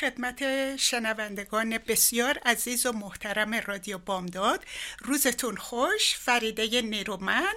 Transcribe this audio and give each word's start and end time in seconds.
خدمت 0.00 0.76
شنوندگان 0.76 1.78
بسیار 1.78 2.38
عزیز 2.38 2.86
و 2.86 2.92
محترم 2.92 3.54
رادیو 3.54 3.98
بامداد. 3.98 4.64
روزتون 4.98 5.56
خوش. 5.56 6.16
فریده 6.16 6.82
نیرومند. 6.82 7.56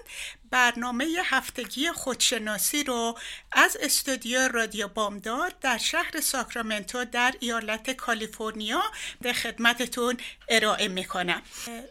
برنامه 0.52 1.06
هفتگی 1.26 1.92
خودشناسی 1.92 2.84
رو 2.84 3.18
از 3.52 3.78
استودیو 3.82 4.48
رادیو 4.48 4.88
بامداد 4.88 5.60
در 5.60 5.78
شهر 5.78 6.22
ساکرامنتو 6.22 7.06
در 7.06 7.34
ایالت 7.40 7.92
کالیفرنیا 7.92 8.84
به 9.22 9.34
خدمتتون 9.34 10.18
ارائه 10.50 10.88
می‌کنم. 10.88 11.42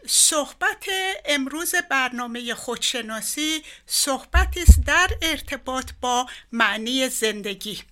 صحبت 0.07 0.85
امروز 1.25 1.75
برنامه 1.89 2.53
خودشناسی 2.53 3.63
صحبتی 3.85 4.61
است 4.61 4.79
در 4.85 5.09
ارتباط 5.21 5.91
با 6.01 6.27
معنی 6.51 7.09
زندگی. 7.09 7.83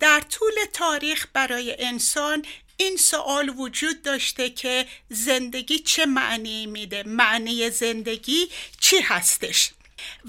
در 0.00 0.20
طول 0.20 0.54
تاریخ 0.72 1.26
برای 1.32 1.76
انسان 1.78 2.44
این 2.76 2.96
سوال 2.96 3.48
وجود 3.48 4.02
داشته 4.02 4.50
که 4.50 4.86
زندگی 5.08 5.78
چه 5.78 6.06
معنی 6.06 6.66
میده؟ 6.66 7.02
معنی 7.06 7.70
زندگی 7.70 8.48
چی 8.80 8.96
هستش؟ 9.00 9.70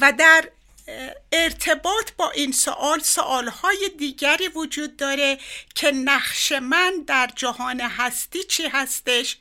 و 0.01 0.11
در 0.11 0.49
ارتباط 1.31 2.11
با 2.17 2.31
این 2.31 2.51
سوال 2.51 2.99
سوالهای 2.99 3.91
دیگری 3.97 4.47
وجود 4.47 4.97
داره 4.97 5.37
که 5.75 5.91
نقش 5.91 6.51
من 6.51 6.93
در 7.07 7.29
جهان 7.35 7.81
هستی 7.81 8.43
چی 8.43 8.67
هستش؟ 8.67 9.37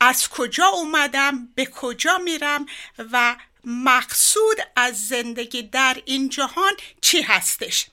از 0.00 0.28
کجا 0.28 0.66
اومدم؟ 0.66 1.48
به 1.54 1.66
کجا 1.66 2.18
میرم؟ 2.18 2.66
و 3.12 3.36
مقصود 3.64 4.56
از 4.76 5.08
زندگی 5.08 5.62
در 5.62 6.02
این 6.04 6.28
جهان 6.28 6.72
چی 7.00 7.22
هستش؟ 7.22 7.86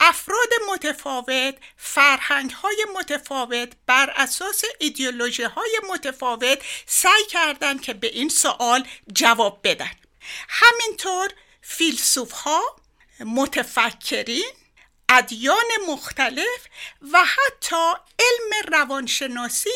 افراد 0.00 0.48
متفاوت 0.72 1.54
فرهنگ 1.76 2.50
های 2.50 2.86
متفاوت 2.94 3.72
بر 3.86 4.10
اساس 4.16 4.64
ایدئولوژی 4.78 5.42
های 5.42 5.80
متفاوت 5.90 6.62
سعی 6.86 7.26
کردند 7.30 7.82
که 7.82 7.92
به 7.92 8.06
این 8.06 8.28
سوال 8.28 8.86
جواب 9.12 9.60
بدن. 9.64 9.90
همینطور 10.48 11.28
فیلسوف 11.62 12.32
ها 12.32 12.76
متفکرین 13.20 14.50
ادیان 15.08 15.64
مختلف 15.88 16.66
و 17.12 17.24
حتی 17.24 17.92
علم 18.18 18.72
روانشناسی 18.72 19.70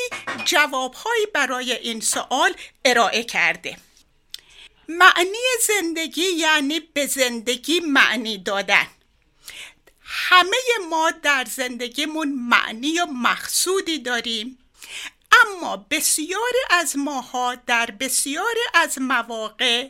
جوابهایی 0.45 1.27
برای 1.35 1.73
این 1.73 2.01
سوال 2.01 2.55
ارائه 2.85 3.25
کرده. 3.25 3.77
معنی 4.89 5.39
زندگی 5.67 6.23
یعنی 6.23 6.81
به 6.81 7.07
زندگی 7.07 7.81
معنی 7.81 8.39
دادن. 8.39 8.87
همه 10.11 10.57
ما 10.91 11.11
در 11.11 11.47
زندگیمون 11.51 12.29
معنی 12.29 13.01
و 13.01 13.07
مقصودی 13.07 13.99
داریم. 13.99 14.59
اما 15.47 15.77
بسیاری 15.91 16.59
از 16.71 16.97
ماها 16.97 17.55
در 17.55 17.91
بسیاری 17.91 18.61
از 18.75 18.99
مواقع 19.01 19.89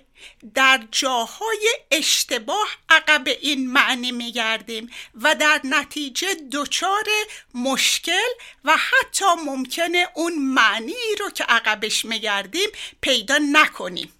در 0.55 0.87
جاهای 0.93 1.69
اشتباه 1.91 2.69
عقب 2.89 3.29
این 3.41 3.71
معنی 3.71 4.13
میگردیم 4.13 4.91
و 5.23 5.35
در 5.35 5.61
نتیجه 5.65 6.35
دچار 6.53 7.05
مشکل 7.55 8.29
و 8.65 8.77
حتی 8.77 9.25
ممکنه 9.47 10.09
اون 10.15 10.39
معنی 10.39 10.95
رو 11.21 11.31
که 11.31 11.45
عقبش 11.45 12.05
میگردیم 12.05 12.69
پیدا 13.01 13.39
نکنیم. 13.53 14.13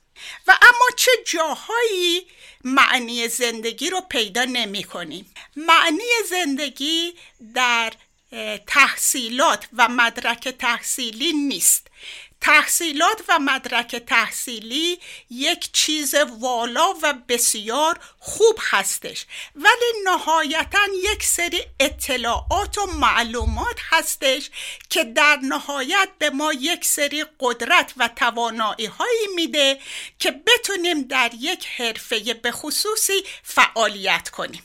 و 0.47 0.59
اما 0.63 0.87
چه 0.97 1.11
جاهایی 1.27 2.27
معنی 2.65 3.29
زندگی 3.29 3.91
رو 3.91 4.01
پیدا 4.01 4.45
نمی 4.45 4.85
کنیم. 4.85 5.35
معنی 5.57 6.03
زندگی 6.31 7.15
در 7.55 7.93
تحصیلات 8.67 9.69
و 9.73 9.89
مدرک 9.89 10.49
تحصیلی 10.49 11.33
نیست. 11.33 11.88
تحصیلات 12.41 13.23
و 13.29 13.39
مدرک 13.39 13.97
تحصیلی 13.97 15.01
یک 15.31 15.73
چیز 15.73 16.15
والا 16.15 16.95
و 17.03 17.15
بسیار 17.29 18.01
خوب 18.19 18.59
هستش. 18.61 19.27
ولی 19.55 20.03
نهایتا 20.05 20.79
یک 21.05 21.23
سری 21.23 21.63
اطلاعات 21.81 22.79
و 22.79 22.87
معلومات 22.87 23.77
هستش 23.91 24.51
که 24.91 25.05
در 25.05 25.39
نهایت 25.43 26.09
به 26.19 26.31
ما 26.31 26.53
یک 26.53 26.85
سری 26.85 27.25
قدرت 27.41 27.93
و 27.97 28.09
توانایی 28.17 28.87
هایی 28.87 29.27
میده 29.35 29.81
که 30.19 30.31
بتونیم 30.31 31.03
در 31.03 31.31
یک 31.41 31.67
حرفه 31.67 32.35
به 32.35 32.53
خصوصی 32.53 33.25
فعالیت 33.43 34.29
کنیم. 34.29 34.63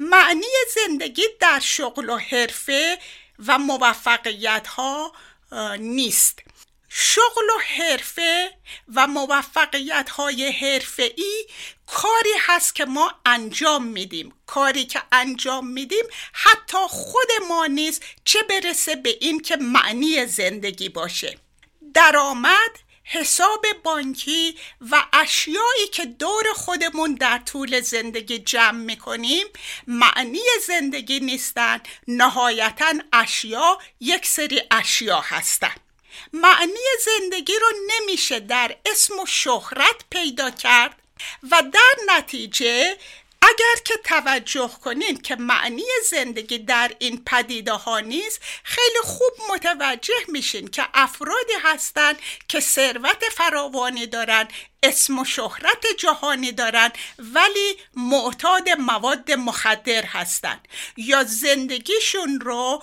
معنی 0.00 0.46
زندگی 0.74 1.22
در 1.40 1.60
شغل 1.60 2.10
و 2.10 2.16
حرفه 2.16 2.98
و 3.46 3.58
موفقیت 3.58 4.66
ها 4.66 5.12
نیست. 5.78 6.45
شغل 6.98 7.50
و 7.56 7.60
حرفه 7.76 8.50
و 8.94 9.06
موفقیت 9.06 10.10
های 10.10 10.52
حرفه 10.52 11.12
ای 11.16 11.46
کاری 11.86 12.32
هست 12.40 12.74
که 12.74 12.84
ما 12.84 13.14
انجام 13.26 13.86
میدیم. 13.86 14.34
کاری 14.46 14.84
که 14.84 15.02
انجام 15.12 15.66
میدیم 15.66 16.04
حتی 16.32 16.78
خود 16.88 17.28
ما 17.48 17.66
نیست 17.66 18.02
چه 18.24 18.42
برسه 18.42 18.96
به 18.96 19.16
این 19.20 19.40
که 19.40 19.56
معنی 19.56 20.26
زندگی 20.26 20.88
باشه. 20.88 21.38
درآمد 21.94 22.78
حساب 23.04 23.66
بانکی 23.84 24.56
و 24.90 25.04
اشیایی 25.12 25.88
که 25.92 26.04
دور 26.04 26.44
خودمون 26.54 27.14
در 27.14 27.38
طول 27.38 27.80
زندگی 27.80 28.38
جمع 28.38 28.78
می‌کنیم 28.78 29.46
معنی 29.86 30.40
زندگی 30.66 31.20
نیستن. 31.20 31.80
نهایتا 32.08 32.92
اشیا 33.12 33.78
یک 34.00 34.26
سری 34.26 34.62
اشیا 34.70 35.20
هستند 35.20 35.85
معنی 36.32 36.86
زندگی 37.04 37.52
رو 37.60 37.68
نمیشه 37.86 38.40
در 38.40 38.76
اسم 38.86 39.18
و 39.18 39.26
شهرت 39.26 40.04
پیدا 40.10 40.50
کرد 40.50 41.02
و 41.50 41.62
در 41.72 42.16
نتیجه 42.16 42.96
اگر 43.42 43.82
که 43.84 43.94
توجه 44.04 44.70
کنین 44.84 45.20
که 45.20 45.36
معنی 45.36 45.82
زندگی 46.10 46.58
در 46.58 46.92
این 46.98 47.22
پدیده 47.26 47.72
ها 47.72 48.00
نیست 48.00 48.40
خیلی 48.64 48.98
خوب 49.04 49.32
متوجه 49.50 50.14
میشین 50.28 50.68
که 50.68 50.88
افرادی 50.94 51.52
هستند 51.62 52.18
که 52.48 52.60
ثروت 52.60 53.24
فراوانی 53.32 54.06
دارن 54.06 54.48
اسم 54.82 55.18
و 55.18 55.24
شهرت 55.24 55.86
جهانی 55.98 56.52
دارن 56.52 56.90
ولی 57.18 57.76
معتاد 57.96 58.68
مواد 58.70 59.32
مخدر 59.32 60.04
هستند 60.04 60.68
یا 60.96 61.24
زندگیشون 61.24 62.40
رو 62.40 62.82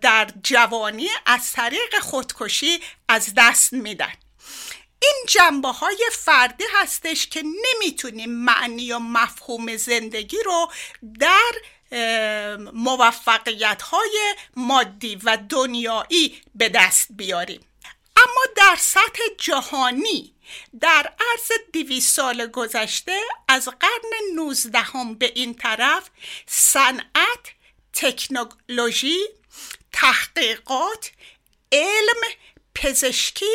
در 0.00 0.28
جوانی 0.42 1.08
از 1.26 1.52
طریق 1.52 1.98
خودکشی 2.00 2.80
از 3.08 3.32
دست 3.36 3.72
میدن. 3.72 4.12
این 5.04 5.24
جنبه 5.28 5.68
های 5.68 5.98
فردی 6.12 6.64
هستش 6.72 7.26
که 7.26 7.42
نمی‌تونیم 7.42 8.30
معنی 8.30 8.92
و 8.92 8.98
مفهوم 8.98 9.76
زندگی 9.76 10.38
رو 10.44 10.70
در 11.20 11.52
موفقیت 12.72 13.82
های 13.82 14.34
مادی 14.56 15.16
و 15.24 15.38
دنیایی 15.48 16.42
به 16.54 16.68
دست 16.68 17.06
بیاریم. 17.10 17.60
اما 18.16 18.44
در 18.56 18.76
سطح 18.78 19.22
جهانی 19.38 20.34
در 20.80 21.12
عرض 21.32 21.50
دویست 21.72 22.16
سال 22.16 22.46
گذشته 22.46 23.20
از 23.48 23.68
قرن 23.68 24.34
نوزدهم 24.34 25.14
به 25.14 25.32
این 25.34 25.54
طرف 25.54 26.10
صنعت 26.46 27.52
تکنولوژی 27.92 29.18
تحقیقات 29.92 31.10
علم 31.72 32.20
پزشکی 32.74 33.54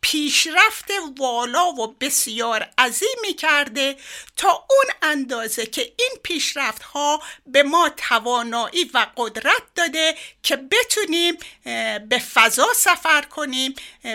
پیشرفت 0.00 0.90
والا 1.18 1.66
و 1.66 1.94
بسیار 2.00 2.70
عظیمی 2.78 3.34
کرده 3.38 3.96
تا 4.36 4.48
اون 4.50 4.94
اندازه 5.02 5.66
که 5.66 5.82
این 5.82 6.10
پیشرفت 6.22 6.82
ها 6.82 7.22
به 7.46 7.62
ما 7.62 7.88
توانایی 7.88 8.90
و 8.94 9.06
قدرت 9.16 9.62
داده 9.74 10.16
که 10.42 10.56
بتونیم 10.56 11.36
به 12.08 12.22
فضا 12.34 12.68
سفر 12.74 13.22
کنیم 13.22 13.74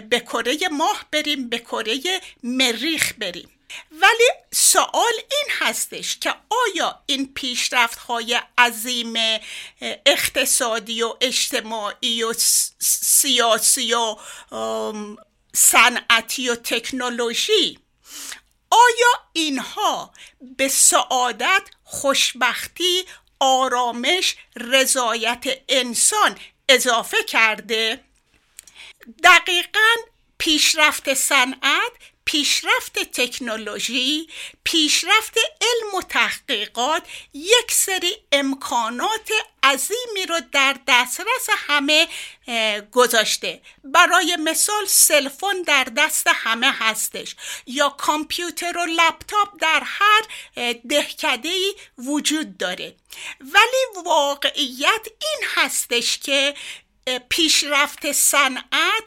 به 0.10 0.20
کره 0.20 0.58
ماه 0.72 1.06
بریم 1.12 1.50
به 1.50 1.60
کره 1.60 2.22
مریخ 2.44 3.14
بریم. 3.18 3.50
ولی 3.92 4.30
سوال 4.54 5.14
این 5.14 5.46
هستش 5.60 6.18
که 6.18 6.34
آیا 6.66 7.00
این 7.06 7.34
پیشرفت 7.34 7.98
های 7.98 8.42
عظیم 8.58 9.14
اقتصادی 10.06 11.04
و 11.04 11.16
اجتماعی 11.22 12.24
و 12.24 12.34
سیاسی 12.80 13.94
و 13.94 14.16
صنعتی 15.56 16.50
و 16.50 16.56
تکنولوژی. 16.56 17.80
آیا 18.70 19.30
اینها 19.34 20.14
به 20.42 20.68
سعادت 20.68 21.62
خوشبختی 21.84 23.06
آرامش 23.40 24.36
رضایت 24.56 25.44
انسان 25.70 26.38
اضافه 26.70 27.24
کرده؟ 27.24 28.00
دقیقا 29.24 29.96
پیشرفت 30.38 31.14
صنعت 31.14 31.92
پیشرفت 32.36 33.00
تکنولوژی 33.00 34.28
پیشرفت 34.64 35.38
علم 35.38 35.96
و 35.96 36.02
تحقیقات 36.02 37.04
یک 37.34 37.72
سری 37.72 38.18
امکانات 38.32 39.30
عظیمی 39.64 40.26
رو 40.30 40.40
در 40.52 40.76
دسترس 40.88 41.50
همه 41.50 42.08
گذاشته. 42.92 43.62
برای 43.84 44.38
مثال 44.40 44.86
سلفون 44.86 45.62
در 45.62 45.84
دست 45.84 46.28
همه 46.28 46.72
هستش 46.72 47.36
یا 47.66 47.90
کامپیوتر 47.90 48.78
و 48.78 48.86
لپتاپ 48.86 49.50
در 49.60 49.84
هر 49.86 50.22
دهکده 50.90 51.54
وجود 51.98 52.58
داره. 52.58 52.96
ولی 53.40 54.04
واقعیت 54.06 55.08
این 55.08 55.50
هستش 55.56 56.18
که 56.18 56.54
پیشرفت 57.30 58.12
صنعت 58.12 59.04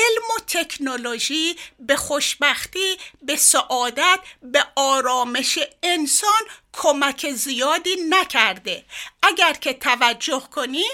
علم 0.00 0.36
و 0.36 0.40
تکنولوژی 0.46 1.56
به 1.78 1.96
خوشبختی 1.96 2.96
به 3.22 3.36
سعادت 3.36 4.18
به 4.42 4.64
آرامش 4.76 5.58
انسان 5.82 6.40
کمک 6.72 7.30
زیادی 7.30 7.96
نکرده. 8.08 8.84
اگر 9.22 9.52
که 9.52 9.72
توجه 9.72 10.42
کنین 10.52 10.92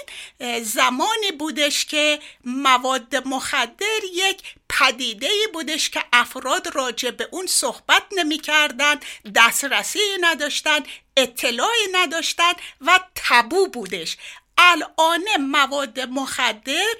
زمانی 0.61 1.31
بودش 1.39 1.85
که 1.85 2.19
مواد 2.45 3.15
مخدر 3.15 4.03
یک 4.13 4.43
پدیده 4.69 5.29
بودش 5.53 5.89
که 5.89 6.03
افراد 6.13 6.75
راجع 6.75 7.11
به 7.11 7.27
اون 7.31 7.47
صحبت 7.47 8.03
نمی 8.11 8.37
کردن 8.37 8.99
دسترسی 9.35 9.99
نداشتن 10.21 10.79
اطلاعی 11.17 11.87
نداشتن 11.91 12.53
و 12.81 12.99
تبو 13.15 13.67
بودش. 13.67 14.17
الان 14.57 15.37
مواد 15.39 15.99
مخدر 15.99 16.93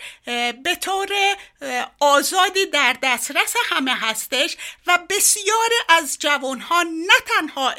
به 0.63 0.75
طور 0.81 1.09
آزادی 1.99 2.65
در 2.65 2.97
دسترس 3.03 3.53
همه 3.69 3.95
هستش 3.95 4.57
و 4.87 4.99
بسیار 5.09 5.69
از 5.89 6.17
جوانها 6.19 6.83
نه 6.83 7.13
تنها 7.27 7.73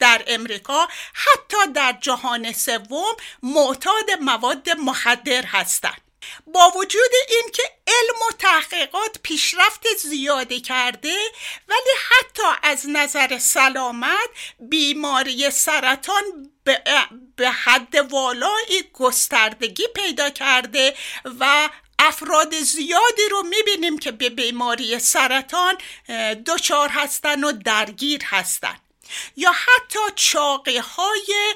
در 0.00 0.24
امریکا 0.26 0.88
حتی 1.14 1.72
در 1.74 1.96
جهان 2.00 2.52
سوم 2.52 3.16
معتاد 3.42 4.10
مواد 4.20 4.70
مخدر 4.70 5.44
هستند. 5.46 6.00
با 6.46 6.72
وجود 6.76 7.10
اینکه 7.30 7.62
علم 7.86 8.18
و 8.28 8.32
تحقیقات 8.38 9.18
پیشرفت 9.22 9.86
زیادی 9.98 10.60
کرده 10.60 11.16
ولی 11.68 11.90
حتی 12.10 12.42
از 12.62 12.88
نظر 12.88 13.38
سلامت 13.38 14.28
بیماری 14.58 15.50
سرطان 15.50 16.22
به 17.36 17.50
حد 17.50 17.94
والایی 17.94 18.82
گستردگی 18.92 19.86
پیدا 19.94 20.30
کرده 20.30 20.94
و 21.40 21.68
افراد 21.98 22.60
زیادی 22.60 23.28
رو 23.30 23.42
می‌بینیم 23.42 23.98
که 23.98 24.12
به 24.12 24.30
بیماری 24.30 24.98
سرطان 24.98 25.78
دچار 26.46 26.88
هستن 26.88 27.44
و 27.44 27.52
درگیر 27.52 28.24
هستن. 28.24 28.76
یا 29.36 29.52
حتی 29.52 29.98
چاقی 30.14 30.78
های 30.78 31.54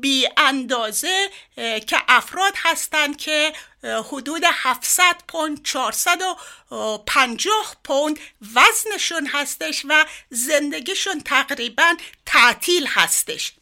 بی 0.00 0.28
اندازه 0.36 1.30
که 1.56 1.96
افراد 2.08 2.52
هستند 2.56 3.16
که 3.16 3.52
حدود 3.82 4.42
700 4.52 5.16
پوند 5.28 5.64
450 5.64 7.76
پوند 7.84 8.18
وزنشون 8.54 9.26
هستش 9.26 9.82
و 9.88 10.06
زندگیشون 10.30 11.20
تقریبا 11.20 11.96
تعطیل 12.26 12.86
هستش. 12.86 13.52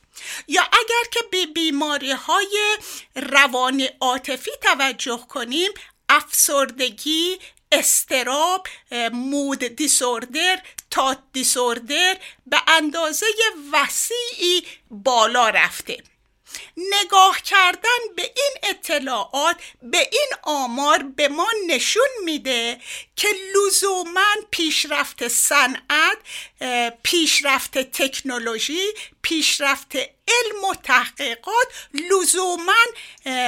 یا 0.48 0.62
اگر 0.62 1.10
که 1.12 1.20
به 1.30 1.46
بیماری 1.46 2.10
های 2.10 2.78
روانی 3.16 3.90
عاطفی 4.00 4.50
توجه 4.62 5.20
کنیم 5.28 5.70
افسردگی 6.08 7.38
استراب 7.72 8.66
مود 9.12 9.64
دیسوردر 9.64 10.62
تات 10.90 11.18
دیسوردر 11.32 12.16
به 12.46 12.56
اندازه 12.68 13.26
وسیعی 13.72 14.66
بالا 14.90 15.48
رفته. 15.48 16.11
نگاه 16.76 17.40
کردن 17.42 18.14
به 18.16 18.22
این 18.22 18.56
اطلاعات 18.62 19.56
به 19.82 19.98
این 19.98 20.28
آمار 20.42 21.02
به 21.16 21.28
ما 21.28 21.48
نشون 21.66 22.08
میده 22.24 22.80
که 23.16 23.28
لزوما 23.54 24.34
پیشرفت 24.50 25.28
صنعت 25.28 26.18
پیشرفت 27.02 27.78
تکنولوژی 27.78 28.86
پیشرفت 29.22 29.96
علم 29.96 30.64
و 30.70 30.74
تحقیقات 30.74 31.66
لزوما 31.94 32.84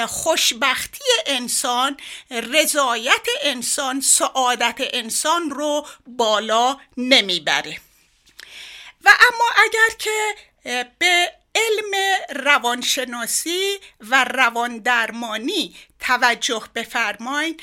خوشبختی 0.07 1.05
انسان 1.27 1.97
رضایت 2.31 3.27
انسان 3.43 4.01
سعادت 4.01 4.77
انسان 4.79 5.51
رو 5.51 5.87
بالا 6.07 6.81
نمی‌بره. 6.97 7.81
و 9.05 9.09
اما 9.09 9.45
اگر 9.57 9.97
که 9.99 10.35
به 10.99 11.33
علم 11.55 12.19
روانشناسی 12.45 13.79
و 14.01 14.25
رواندرمانی 14.25 15.75
توجه 16.01 16.63
بفرمایید 16.75 17.63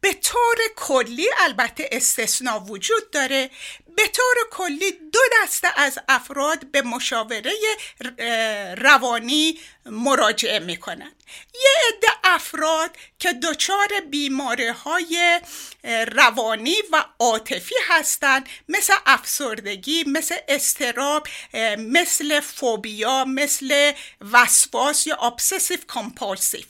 به 0.00 0.12
طور 0.12 0.56
کلی 0.76 1.26
البته 1.40 1.88
استثنا 1.92 2.60
وجود 2.60 3.10
داره 3.10 3.50
به 3.96 4.08
طور 4.08 4.34
کلی 4.50 4.92
دو 5.12 5.20
دسته 5.42 5.68
از 5.76 5.98
افراد 6.08 6.66
به 6.66 6.82
مشاوره 6.82 7.52
روانی 8.78 9.58
مراجعه 9.86 10.58
می‌کنن 10.58 11.12
یه 11.54 11.70
عده 11.88 12.12
افراد 12.24 12.96
که 13.18 13.32
دچار 13.32 13.88
بیماری 14.10 14.66
های 14.66 15.40
روانی 16.12 16.76
و 16.92 17.04
عاطفی 17.18 17.74
هستند 17.88 18.48
مثل 18.68 18.94
افسردگی 19.06 20.04
مثل 20.06 20.36
استراب 20.48 21.28
مثل 21.78 22.40
فوبیا 22.40 23.24
مثل 23.24 23.92
وسواس 24.32 25.06
یا 25.06 25.16
obsessive 25.16 25.78
compulsive 25.86 26.64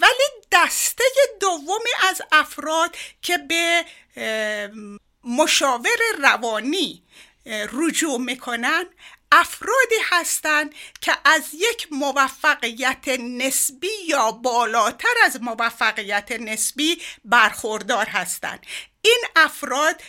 ولی 0.00 0.46
دسته 0.52 1.04
دومی 1.40 1.90
از 2.10 2.22
افراد 2.32 2.96
که 3.22 3.38
به 3.38 3.84
مشاور 5.24 5.98
روانی 6.18 7.02
رجوع 7.72 8.20
می‌کنن 8.20 8.84
افرادی 9.32 9.94
هستند 10.02 10.74
که 11.00 11.12
از 11.24 11.42
یک 11.54 11.88
موفقیت 11.90 13.08
نسبی 13.18 13.90
یا 14.08 14.30
بالاتر 14.30 15.14
از 15.24 15.42
موفقیت 15.42 16.32
نسبی 16.32 17.02
برخوردار 17.24 18.06
هستند 18.06 18.66
این 19.02 19.24
افراد 19.36 20.02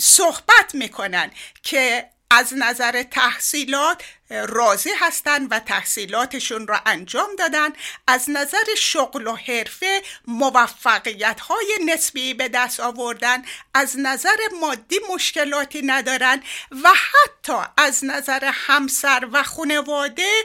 صحبت 0.00 0.74
می‌کنن 0.74 1.30
که 1.62 2.10
از 2.30 2.54
نظر 2.56 3.02
تحصیلات 3.02 4.02
راضی 4.30 4.90
هستند 5.00 5.48
و 5.50 5.58
تحصیلاتشون 5.58 6.66
را 6.66 6.80
انجام 6.86 7.28
دادن. 7.38 7.68
از 8.06 8.30
نظر 8.30 8.74
شغل 8.78 9.26
و 9.26 9.34
حرفه 9.34 10.02
موفقیت 10.26 11.40
های 11.40 11.78
نسبی 11.86 12.34
به 12.34 12.48
دست 12.48 12.80
آوردن. 12.80 13.44
از 13.74 13.94
نظر 13.98 14.36
مادی 14.60 14.96
مشکلاتی 15.14 15.82
ندارن 15.82 16.42
و 16.70 16.88
حتی 16.88 17.70
از 17.76 18.04
نظر 18.04 18.50
همسر 18.52 19.28
و 19.32 19.42
خانواده 19.42 20.44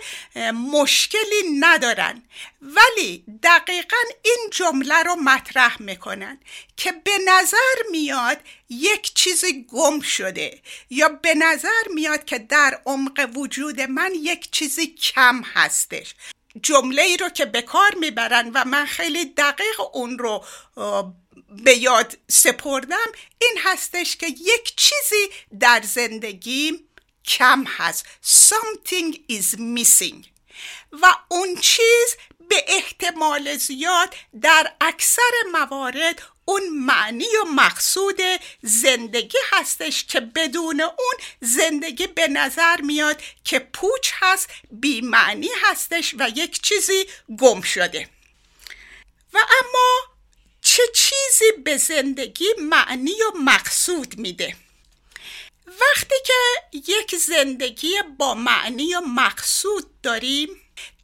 مشکلی 0.54 1.60
ندارن. 1.60 2.24
ولی 2.62 3.24
دقیقا 3.44 3.98
این 4.24 4.50
جمله 4.52 5.04
رو 5.04 5.16
مطرح 5.16 5.82
می‌کنن 5.82 6.40
که 6.78 6.92
به 6.92 7.12
نظر 7.28 7.90
میاد 7.92 8.38
یک 8.70 9.14
چیزی 9.14 9.64
گم 9.64 10.02
شده 10.02 10.62
یا 10.90 11.10
به 11.10 11.36
نظر 11.36 11.84
میاد 11.94 12.26
که 12.26 12.40
در 12.40 12.82
عمق 12.86 13.30
وجود 13.36 13.73
من 13.80 14.12
یک 14.16 14.52
چیزی 14.52 14.88
کم 14.88 15.42
هستش. 15.54 16.16
جمله 16.62 17.02
ای 17.02 17.18
رو 17.18 17.30
که 17.30 17.46
به 17.46 17.62
کار 17.62 17.96
می‌برن 17.96 18.52
و 18.54 18.66
من 18.66 18.86
خیلی 18.86 19.26
دقیق 19.26 19.82
اون 19.94 20.18
رو 20.18 20.46
به 21.50 21.78
یاد 21.78 22.18
سپردم 22.30 23.12
این 23.42 23.58
هستش 23.64 24.18
که 24.18 24.28
یک 24.28 24.76
چیزی 24.76 25.30
در 25.60 25.82
زندگی 25.82 26.88
کم 27.26 27.64
هست. 27.68 28.06
Something 28.26 29.16
is 29.32 29.58
missing. 29.58 30.26
و 30.92 31.16
اون 31.30 31.56
چیز 31.56 32.16
به 32.50 32.66
احتمال 32.68 33.58
زیاد 33.58 34.16
در 34.42 34.74
اکثر 34.82 35.32
موارد 35.52 36.22
اون 36.46 36.70
معنی 36.70 37.38
و 37.44 37.46
مقصود 37.56 38.20
زندگی 38.62 39.38
هستش 39.52 40.06
که 40.06 40.20
بدون 40.20 40.82
اون 40.82 41.16
زندگی 41.42 42.08
به 42.08 42.28
نظر 42.28 42.82
میاد 42.82 43.22
که 43.44 43.60
پوچ 43.60 44.12
هست 44.14 44.50
بی 44.72 45.02
معنی 45.02 45.50
هستش 45.62 46.16
و 46.20 46.30
یک 46.36 46.62
چیزی 46.62 47.06
گم 47.38 47.62
شده. 47.62 48.10
و 49.34 49.38
اما 49.38 50.14
چه 50.62 50.84
چیزی 50.96 51.52
به 51.64 51.78
زندگی 51.78 52.48
معنی 52.60 53.12
و 53.22 53.38
مقصود 53.40 54.18
میده؟ 54.18 54.56
وقتی 55.68 56.16
که 56.26 56.34
یک 56.92 57.16
زندگی 57.16 57.96
با 58.18 58.34
معنی 58.34 58.96
و 58.96 59.02
مقصود 59.02 60.02
داریم 60.02 60.50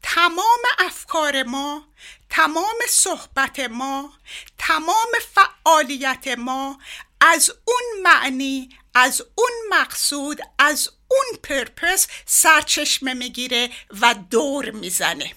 تمام 0.03 0.59
افکار 0.79 1.43
ما 1.43 1.87
تمام 2.29 2.77
صحبت 2.89 3.59
ما 3.59 4.13
تمام 4.57 5.11
فعالیت 5.35 6.27
ما 6.27 6.79
از 7.21 7.51
اون 7.65 8.01
معنی 8.03 8.69
از 8.95 9.21
اون 9.35 9.51
مقصود 9.69 10.39
از 10.59 10.89
اون 11.07 11.39
پرپس 11.43 12.07
سرچشمه 12.25 13.13
می‌گیره 13.13 13.69
و 14.01 14.15
دور 14.29 14.71
می‌زنه. 14.71 15.33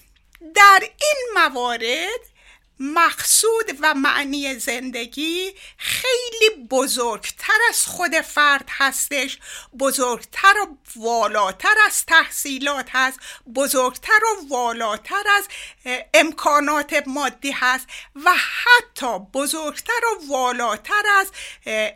در 0.55 0.79
این 0.81 1.25
موارد 1.33 2.32
مقصود 2.79 3.77
و 3.81 3.93
معنی 3.93 4.59
زندگی 4.59 5.53
خیلی 5.77 6.67
بزرگتر 6.69 7.57
از 7.69 7.85
خود 7.85 8.15
فرد 8.15 8.69
هستش. 8.69 9.39
بزرگتر 9.79 10.53
و 10.59 10.77
والاتر 10.95 11.75
از 11.87 12.05
تحصیلات 12.05 12.89
هست. 12.91 13.19
بزرگتر 13.55 14.19
و 14.25 14.47
والاتر 14.49 15.23
از 15.37 15.47
امکانات 16.13 17.03
مادی 17.07 17.51
هست. 17.51 17.87
و 18.15 18.31
حتی 18.35 19.19
بزرگتر 19.19 20.05
و 20.05 20.31
والاتر 20.33 21.03
از 21.19 21.31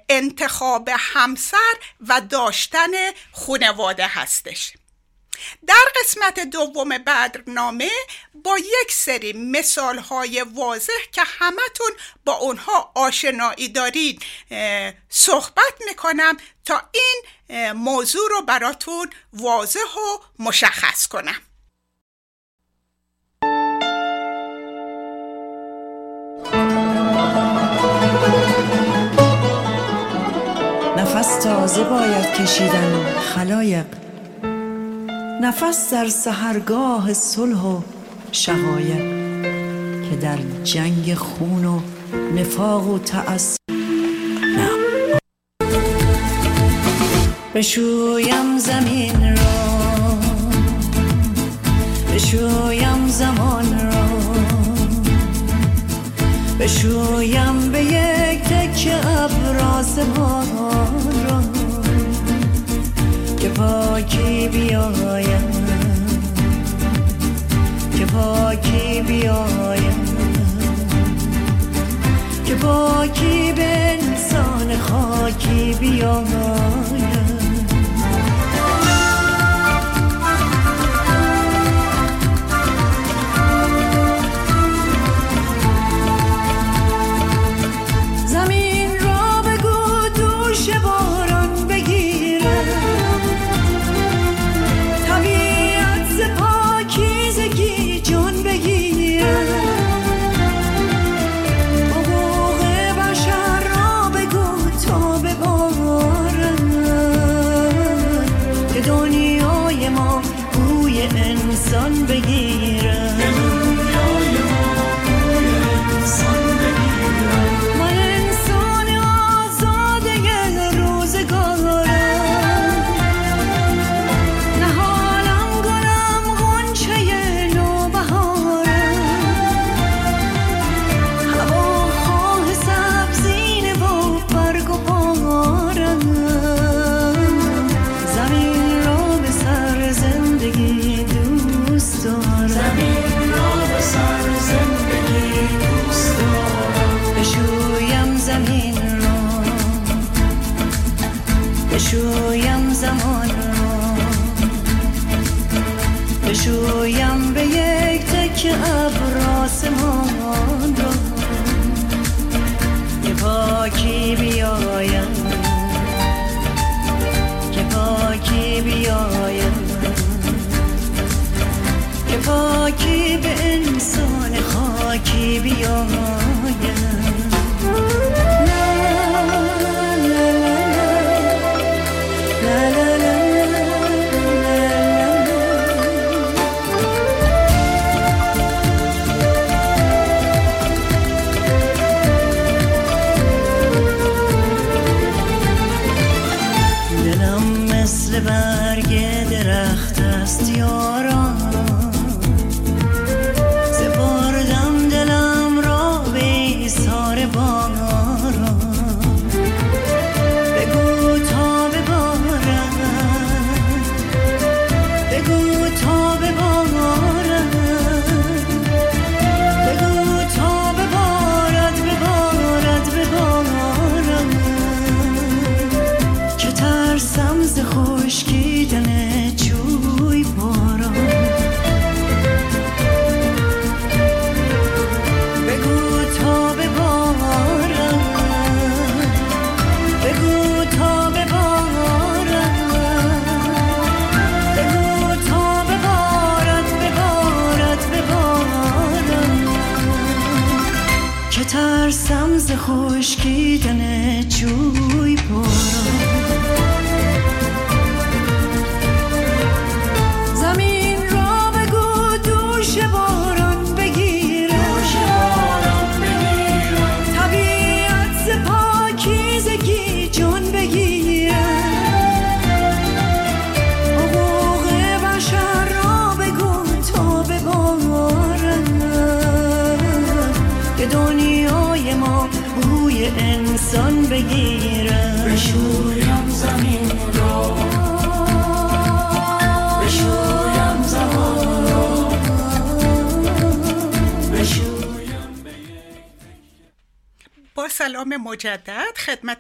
انتخاب 0.10 0.89
همسر 0.98 1.74
و 2.07 2.22
داشتن 2.22 2.91
خانواده 3.31 4.07
هستش. 4.07 4.74
در 5.67 5.84
قسمت 6.01 6.39
دوم 6.39 6.98
برنامه 6.98 7.89
با 8.34 8.58
یک 8.58 8.91
سری 8.91 9.34
مثال 9.34 9.98
های 9.98 10.41
واضح 10.41 10.94
که 11.12 11.22
همتون 11.25 11.91
با 12.25 12.34
اونها 12.34 12.91
آشنایی 12.96 13.70
دارید 13.70 14.25
صحبت 15.10 15.74
می‌کنم 15.88 16.38
تا 16.65 16.82
این 16.91 17.24
موضوع 17.72 18.29
رو 18.29 18.41
براتون 18.41 19.10
واضح 19.34 19.79
و 19.79 20.17
مشخص 20.39 21.08
کنم. 21.08 21.41
نفس 30.98 31.44
تازه 31.44 31.84
باید 31.84 32.34
کشیدن 32.34 33.20
خلایق. 33.20 33.86
نفس 35.41 35.94
در 35.94 36.08
سهرگاه 36.08 37.13
صلح 37.13 37.62
و 37.62 37.82
شقایق 38.32 39.03
که 40.10 40.15
در 40.22 40.38
جنگ 40.63 41.13
خون 41.13 41.65
و 41.65 41.79
نفاق 42.36 42.88
و 42.88 43.00
تعصب 43.00 43.58
بشویم 47.56 48.58
زمین 48.58 49.38
را. 49.38 50.17
بشویم 52.13 53.08
زمان 53.08 53.79
را. 53.79 54.08
بشویم 56.60 57.72
به 57.72 57.84
یک 57.84 58.41
تک 58.44 58.88
ابراز 59.06 60.00
را. 60.00 61.26
که 63.48 63.54
پاکی 63.54 64.48
بیایم؟ 64.48 65.51
که 67.98 68.06
پاکی 68.06 69.01
بیایم؟ 69.01 70.06
که 72.46 72.56
پاکی 72.56 73.54
به 73.56 73.98
انسان 74.00 74.77
خاکی 74.77 75.74
بیایم؟ 75.80 77.26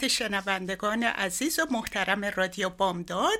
شنوندگان 0.07 1.03
عزیز 1.03 1.59
و 1.59 1.65
محترم 1.71 2.25
رادیو 2.25 2.69
بامداد. 2.69 3.39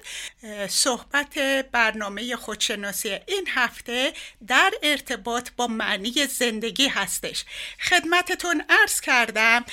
صحبت 0.69 1.39
برنامه 1.71 2.35
خودشناسی 2.35 3.09
این 3.09 3.47
هفته 3.47 4.13
در 4.47 4.73
ارتباط 4.83 5.49
با 5.57 5.67
معنی 5.67 6.25
زندگی 6.25 6.87
هستش. 6.87 7.45
خدمتتون 7.81 8.63
عرض 8.69 9.01
کردم 9.01 9.65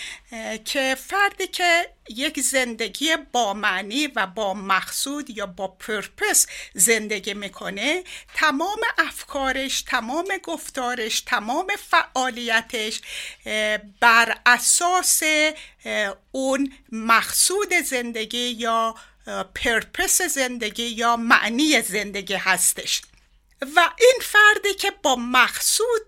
که 0.65 0.97
فردی 1.09 1.47
که 1.47 1.91
یک 2.09 2.41
زندگی 2.41 3.17
با 3.33 3.55
معنی 3.55 4.07
و 4.07 4.27
با 4.27 4.55
مقصود 4.55 5.31
یا 5.31 5.47
با 5.47 5.69
پرپس 5.69 6.47
زندگی 6.75 7.35
می‌کنه 7.35 8.05
تمام 8.35 8.81
افکارش 8.99 9.83
تمام 9.83 10.27
گفتارش 10.43 11.21
تمام 11.21 11.67
فعالیتش 11.91 13.01
بر 14.01 14.39
اساس 14.47 15.23
اون 16.33 16.73
مقصود 16.93 17.75
زندگی 17.75 18.39
یا 18.39 18.95
پرپس 19.55 20.23
زندگی 20.23 20.87
یا 20.87 21.17
معنی 21.17 21.83
زندگی 21.83 22.35
هستش. 22.35 23.03
و 23.77 23.91
این 23.99 24.19
فردی 24.23 24.75
که 24.75 24.93
با 25.03 25.17
مقصود 25.17 26.03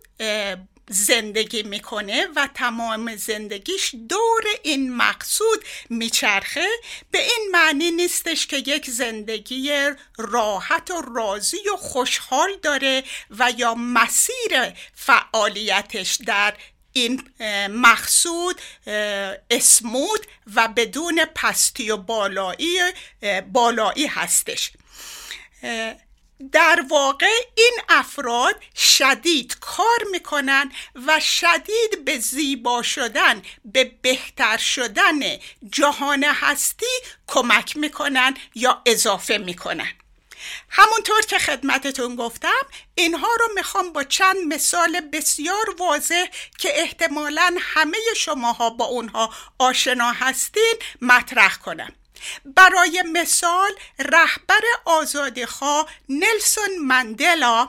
زندگی 0.90 1.62
می‌کنه 1.62 2.26
و 2.36 2.48
تمام 2.54 3.16
زندگیش 3.16 3.94
دور 4.08 4.44
این 4.62 4.96
مقصود 4.96 5.64
میچرخه 5.90 6.68
به 7.10 7.18
این 7.18 7.48
معنی 7.52 7.90
نیستش 7.90 8.46
که 8.46 8.56
یک 8.56 8.90
زندگی 8.90 9.90
راحت 10.18 10.90
و 10.90 11.02
راضی 11.14 11.68
و 11.74 11.76
خوشحال 11.76 12.56
داره 12.62 13.04
و 13.30 13.52
یا 13.56 13.74
مسیر 13.74 14.72
فعالیتش 14.94 16.18
در 16.26 16.56
این 16.96 17.28
مقصود 17.70 18.60
اسمود 19.50 20.26
و 20.54 20.68
بدون 20.68 21.24
پستی 21.34 21.90
و 21.90 21.96
بالایی 21.96 22.78
بالایی 23.52 24.06
هستش. 24.06 24.72
در 26.52 26.84
واقع 26.90 27.34
این 27.54 27.72
افراد 27.88 28.54
شدید 28.76 29.56
کار 29.60 29.98
می‌کنن 30.10 30.72
و 31.06 31.20
شدید 31.20 32.04
به 32.04 32.18
زیبا 32.18 32.82
شدن 32.82 33.42
به 33.64 33.84
بهتر 34.02 34.56
شدن 34.56 35.20
جهان 35.70 36.24
هستی 36.24 36.86
کمک 37.26 37.76
می‌کنن 37.76 38.36
یا 38.54 38.82
اضافه 38.86 39.38
می‌کنن. 39.38 39.92
همونطور 40.68 41.22
که 41.22 41.38
خدمتتون 41.38 42.16
گفتم 42.16 42.66
اینها 42.94 43.28
رو 43.40 43.48
می‌خوام 43.54 43.92
با 43.92 44.04
چند 44.04 44.36
مثال 44.36 45.00
بسیار 45.00 45.74
واضح 45.78 46.26
که 46.58 46.80
احتمالا 46.80 47.56
همه 47.60 47.98
شماها 48.16 48.70
با 48.70 48.84
اونها 48.84 49.34
آشنا 49.58 50.12
هستین 50.12 50.74
مطرح 51.02 51.56
کنم. 51.56 51.92
برای 52.44 53.02
مثال 53.12 53.70
رهبر 53.98 54.62
آزادیخواه 54.84 55.86
نلسون 56.08 56.78
مندلا 56.82 57.68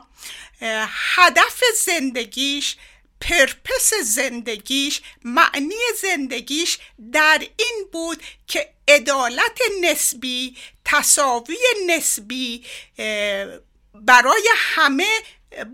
هدف 1.16 1.64
زندگیش 1.86 2.76
پرپس 3.22 3.94
زندگیش 4.04 5.02
معنی 5.24 5.76
زندگیش 6.02 6.78
در 7.12 7.48
این 7.58 7.88
بود 7.92 8.24
که 8.48 8.74
عدالت 8.88 9.60
نسبی 9.82 10.58
تصاوی 10.86 11.58
نسبی 11.88 12.66
برای 13.94 14.50
همه 14.56 15.20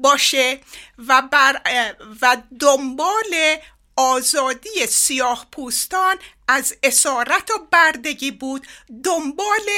باشه 0.01 0.60
و, 1.08 1.21
بر 1.32 1.62
و 2.21 2.38
دنبال 2.60 3.58
آزادی 3.95 4.88
سیاه 4.88 5.47
پوستان 5.51 6.15
از 6.47 6.75
اسارت 6.84 7.51
و 7.51 7.67
بردگی 7.71 8.32
بود. 8.32 8.67
دنبال 9.03 9.69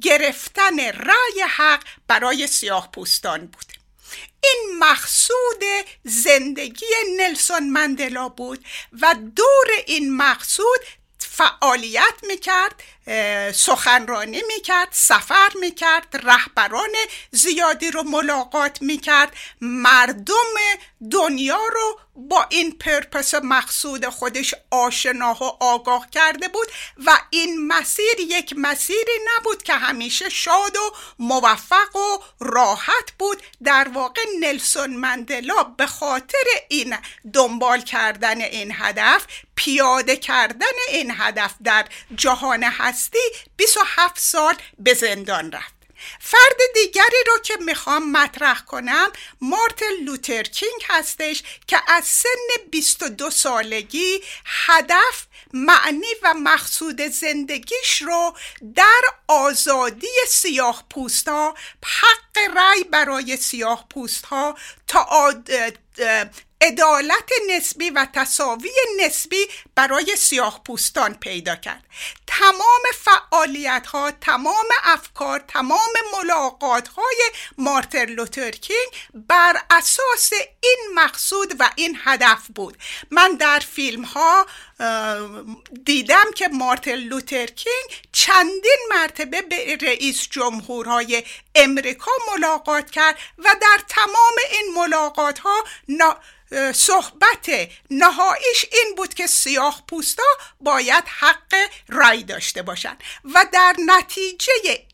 گرفتن 0.00 0.80
رأی 0.80 1.42
حق 1.48 1.82
برای 2.06 2.46
سیاه 2.46 2.92
پوستان 2.92 3.46
بود. 3.46 3.81
این 4.44 4.78
مقصود 4.78 5.64
زندگی 6.04 6.86
نلسون 7.16 7.70
مندلا 7.70 8.28
بود 8.28 8.64
و 9.00 9.14
دور 9.36 9.68
این 9.86 10.16
مقصود 10.16 10.80
فعالیت 11.18 12.14
می‌کرد 12.22 12.82
سخنرانی 13.54 14.42
می‌کرد 14.48 14.88
سفر 14.90 15.48
می‌کرد 15.60 16.20
رهبران 16.22 16.90
زیادی 17.30 17.90
رو 17.90 18.02
ملاقات 18.02 18.82
می‌کرد. 18.82 19.36
مردم 19.60 20.54
دنیا 21.10 21.60
رو 21.72 22.00
با 22.16 22.46
این 22.50 22.78
پرپس 22.78 23.34
مقصود 23.34 24.06
خودش 24.08 24.54
آشنا 24.70 25.34
و 25.34 25.44
آگاه 25.64 26.10
کرده 26.10 26.48
بود 26.48 26.66
و 27.06 27.18
این 27.30 27.66
مسیر 27.66 28.20
یک 28.20 28.54
مسیری 28.56 29.18
نبود 29.28 29.62
که 29.62 29.74
همیشه 29.74 30.28
شاد 30.28 30.76
و 30.76 30.94
موفق 31.18 31.96
و 31.96 32.18
راحت 32.40 33.12
بود. 33.18 33.42
در 33.64 33.88
واقع 33.88 34.20
نلسون 34.40 34.96
مندلا 34.96 35.62
به 35.62 35.86
خاطر 35.86 36.44
این 36.68 36.96
دنبال 37.32 37.80
کردن 37.80 38.40
این 38.40 38.74
هدف 38.78 39.26
پیاده 39.54 40.16
کردن 40.16 40.66
این 40.88 41.14
هدف 41.18 41.54
در 41.64 41.86
جهان 42.14 42.64
هستی 42.92 43.18
27 43.56 44.18
سال 44.18 44.54
به 44.78 44.94
زندان 44.94 45.52
رفت 45.52 45.74
فرد 46.20 46.58
دیگری 46.74 47.24
رو 47.26 47.38
که 47.38 47.56
می‌خوام 47.56 48.12
مطرح 48.12 48.60
کنم 48.60 49.12
مارتن 49.40 49.94
لوتر 50.04 50.42
کینگ 50.42 50.84
هستش 50.88 51.42
که 51.66 51.80
از 51.86 52.04
سن 52.04 52.68
22 52.70 53.30
سالگی 53.30 54.20
هدف 54.44 55.26
معنی 55.52 56.14
و 56.22 56.34
مقصود 56.34 57.00
زندگیش 57.00 58.02
رو 58.02 58.36
در 58.74 59.02
آزادی 59.28 60.06
سیاه 60.28 60.84
پوست 60.90 61.28
ها 61.28 61.54
حق 61.84 62.56
رأی 62.56 62.84
برای 62.84 63.36
سیاه 63.36 63.86
پوست 63.90 64.26
ها 64.26 64.58
تا. 64.88 65.34
عدالت 66.62 67.30
نسبی 67.50 67.90
و 67.90 68.06
تساوی 68.12 68.70
نسبی 69.00 69.46
برای 69.74 70.16
سیاه 70.16 70.62
پوستان 70.64 71.14
پیدا 71.14 71.56
کرد. 71.56 71.84
تمام 72.26 72.82
فعالیت 73.00 73.86
ها 73.86 74.10
تمام 74.10 74.66
افکار 74.84 75.44
تمام 75.48 75.92
ملاقات 76.18 76.88
های 76.88 77.22
مارتین 77.58 78.04
لوترکینگ 78.04 78.88
بر 79.14 79.56
اساس 79.70 80.32
این 80.60 80.78
مقصود 80.94 81.54
و 81.58 81.70
این 81.76 81.98
هدف 82.04 82.46
بود. 82.54 82.78
من 83.10 83.34
در 83.34 83.58
فیلم 83.58 84.02
ها 84.02 84.46
دیدم 85.84 86.24
که 86.34 86.48
مارتین 86.48 86.94
لوترکینگ 86.94 87.84
چندین 88.12 88.78
مرتبه 88.90 89.42
به 89.42 89.76
رئیس 89.82 90.28
جمهورهای 90.30 91.22
امریکا 91.54 92.10
ملاقات 92.32 92.90
کرد 92.90 93.18
و 93.38 93.56
در 93.60 93.84
تمام 93.88 94.34
این 94.52 94.74
ملاقات 94.74 95.38
ها 95.38 95.64
صحبت 96.72 97.50
نهاییش 97.90 98.64
این 98.72 98.94
بود 98.96 99.14
که 99.14 99.26
سیاه 99.26 99.82
پوستا 99.88 100.22
باید 100.60 101.04
حق 101.18 101.54
رای 101.88 102.22
داشته 102.22 102.62
باشند 102.62 103.02
و 103.34 103.46
در 103.52 103.76
نتیجه 103.86 104.52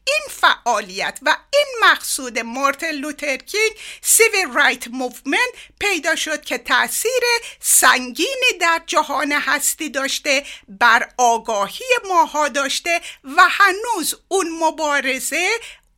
این 0.08 0.22
فعالیت 0.30 1.18
و 1.22 1.36
این 1.52 1.66
مقصود 1.90 2.38
مارتن 2.38 2.90
لوترکینگ 2.90 3.72
civil 4.02 4.52
rights 4.54 4.88
movement 4.88 5.50
پیدا 5.78 6.16
شد 6.16 6.42
که 6.42 6.58
تاثیر 6.58 7.22
سنگینی 7.60 8.58
در 8.60 8.82
جهان 8.86 9.32
هستی 9.32 9.88
داشته 9.90 10.44
بر 10.68 11.08
آگاهی 11.18 11.86
ماها 12.08 12.48
داشته 12.48 13.00
و 13.24 13.42
هنوز 13.50 14.14
اون 14.28 14.58
مبارزه 14.60 15.48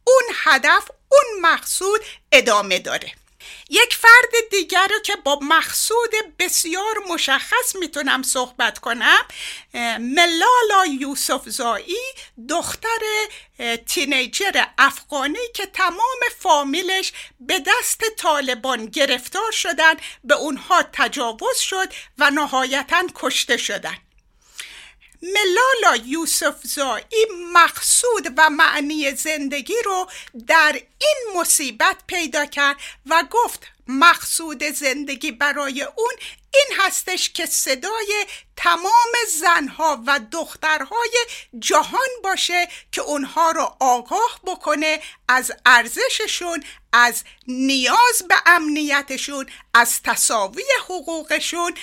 اون 0.05 0.35
هدف 0.35 0.91
اون 1.09 1.41
مقصود 1.41 2.01
ادامه 2.33 2.79
داره. 2.79 3.13
یک 3.71 3.95
فرد 3.95 4.51
دیگر 4.51 4.89
رو 4.91 4.99
که 4.99 5.17
با 5.17 5.39
مقصود 5.43 6.11
بسیار 6.39 6.95
مشخص 7.11 7.77
می‌تونم 7.81 8.23
صحبت 8.23 8.79
کنم 8.79 9.23
ملالا 9.99 10.87
یوسف 11.01 11.49
زایی 11.49 11.97
دختر 12.49 13.01
تینیجر 13.87 14.65
افغانی 14.79 15.39
که 15.55 15.67
تمام 15.67 16.21
فامیلش 16.39 17.13
به 17.41 17.63
دست 17.67 18.05
طالبان 18.17 18.87
گرفتار 18.87 19.53
شدن 19.53 19.95
به 20.25 20.35
اونها 20.35 20.83
تجاوز 20.93 21.59
شد 21.59 21.93
و 22.19 22.31
نهایتا 22.31 23.03
کشته 23.15 23.57
شدن. 23.57 23.97
ملالا 25.23 26.05
یوسف 26.05 26.55
زایی 26.63 27.27
مقصود 27.53 28.35
و 28.37 28.51
معنی 28.51 29.11
زندگی 29.15 29.83
رو 29.85 30.11
در 30.47 30.73
این 30.73 31.41
مصیبت 31.41 31.97
پیدا 32.07 32.47
کرد 32.47 32.77
و 33.07 33.25
گفت 33.31 33.67
مقصود 33.91 34.65
زندگی 34.65 35.33
برای 35.33 35.83
اون 35.83 36.15
این 36.55 36.79
هستش 36.79 37.31
که 37.31 37.47
صدای 37.47 38.27
تمام 38.57 39.13
زنها 39.41 40.03
و 40.07 40.21
دخترهای 40.33 41.11
جهان 41.59 42.09
باشه 42.25 42.69
که 42.93 43.01
اونها 43.01 43.51
رو 43.51 43.77
آگاه 43.81 44.41
بکنه 44.45 45.01
از 45.29 45.53
ارزششون 45.67 46.65
از 46.93 47.25
نیاز 47.49 48.23
به 48.29 48.35
امنیتشون 48.47 49.47
از 49.75 50.03
تصاوی 50.03 50.65
حقوقشون 50.85 51.75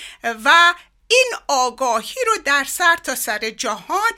و 0.44 0.74
این 1.08 1.32
آگاهی 1.48 2.24
رو 2.26 2.42
در 2.44 2.64
سر 2.64 2.96
تا 2.96 3.14
سر 3.14 3.50
جهان 3.50 4.12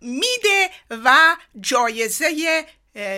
میده 0.00 0.70
و 0.90 1.36
جایزه 1.60 2.64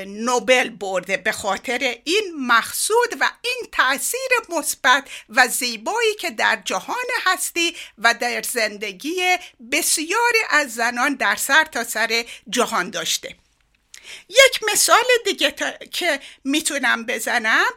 نوبل 0.07 0.69
برده 0.69 1.17
به 1.17 1.33
خاطر 1.33 1.97
این 2.05 2.33
مقصود 2.39 3.17
و 3.21 3.31
این 3.43 3.69
تاثیر 3.73 4.31
مثبت 4.49 5.09
و 5.29 5.49
زیبایی 5.49 6.15
که 6.15 6.31
در 6.31 6.63
جهان 6.65 7.05
هستی 7.27 7.77
و 7.99 8.15
در 8.15 8.43
زندگی 8.43 9.37
بسیاری 9.73 10.39
از 10.51 10.75
زنان 10.75 11.15
در 11.15 11.37
سر 11.37 11.65
تا 11.65 11.85
سر 11.85 12.25
جهان 12.49 12.91
داشته. 12.91 13.37
یک 14.29 14.61
مثال 14.73 15.05
دیگه 15.25 15.55
که 15.93 16.21
می‌تونم 16.45 17.07
بزنم. 17.07 17.71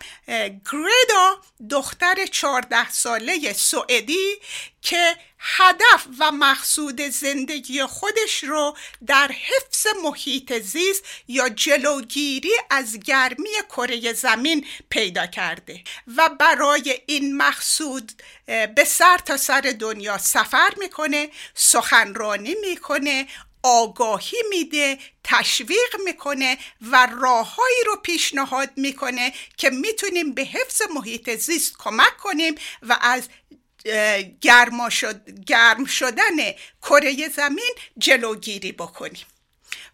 گریدا 0.72 1.42
دختر 1.70 2.26
چارده 2.26 2.90
ساله 2.90 3.54
سوئدی 3.54 4.40
که 4.82 5.16
هدف 5.40 6.08
و 6.20 6.32
مقصود 6.32 7.02
زندگی 7.02 7.84
خودش 7.84 8.44
رو 8.44 8.78
در 9.08 9.32
حفظ 9.32 9.88
محیط 10.04 10.54
زیست 10.54 11.04
یا 11.28 11.50
جلوگیری 11.50 12.52
از 12.70 13.00
گرمی 13.00 13.50
کره 13.70 14.14
زمین 14.14 14.66
پیدا 14.90 15.28
کرده 15.28 15.84
و 16.18 16.30
برای 16.30 17.02
این 17.06 17.38
مقصود 17.38 18.12
به 18.46 18.84
سر 18.88 19.18
تا 19.18 19.38
سر 19.38 19.62
دنیا 19.80 20.18
سفر 20.18 20.74
می‌کنه 20.78 21.30
سخنرانی 21.54 22.56
می‌کنه 22.62 23.28
آگاهی 23.68 24.38
میده 24.50 24.98
تشویق 25.24 25.96
می‌کنه 26.06 26.58
و 26.82 27.08
راههایی 27.22 27.84
رو 27.86 27.96
پیشنهاد 27.96 28.70
می‌کنه 28.76 29.34
که 29.58 29.70
می‌تونیم 29.70 30.34
به 30.34 30.42
حفظ 30.42 30.82
محیط 30.96 31.36
زیست 31.36 31.78
کمک 31.80 32.18
کنیم 32.18 32.56
و 32.82 32.98
از 33.02 33.30
گرم 34.42 35.86
شدن 35.86 36.38
کره 36.82 37.30
زمین 37.30 37.74
جلوگیری 37.98 38.72
بکنیم. 38.72 39.26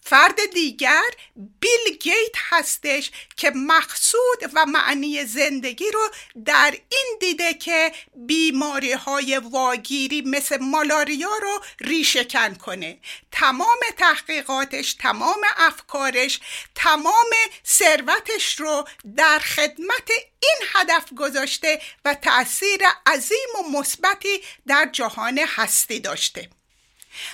فرد 0.06 0.46
دیگر 0.54 1.10
بیل 1.36 1.98
گیت 2.00 2.36
هستش 2.36 3.12
که 3.38 3.52
مقصود 3.56 4.52
و 4.54 4.66
معنی 4.66 5.26
زندگی 5.26 5.92
رو 5.94 6.10
در 6.46 6.74
این 6.90 7.18
دیده 7.20 7.54
که 7.54 7.92
بیماری 8.16 8.92
های 8.92 9.38
واگیری 9.38 10.22
مثل 10.22 10.58
مالاریا 10.62 11.38
رو 11.42 11.60
ریشهکن 11.80 12.56
کنه. 12.56 13.00
تمام 13.32 13.80
تحقیقاتش 13.98 14.94
تمام 14.94 15.42
افکارش 15.58 16.40
تمام 16.76 17.30
ثروتش 17.66 18.60
رو 18.60 18.88
در 19.18 19.40
خدمت 19.40 20.10
این 20.40 20.68
هدف 20.74 21.14
گذاشته 21.18 21.82
و 22.06 22.14
تأثیر 22.14 22.82
عظیم 23.08 23.50
و 23.60 23.80
مثبتی 23.80 24.42
در 24.68 24.90
جهان 24.94 25.40
هستی 25.40 26.00
داشته. 26.00 26.50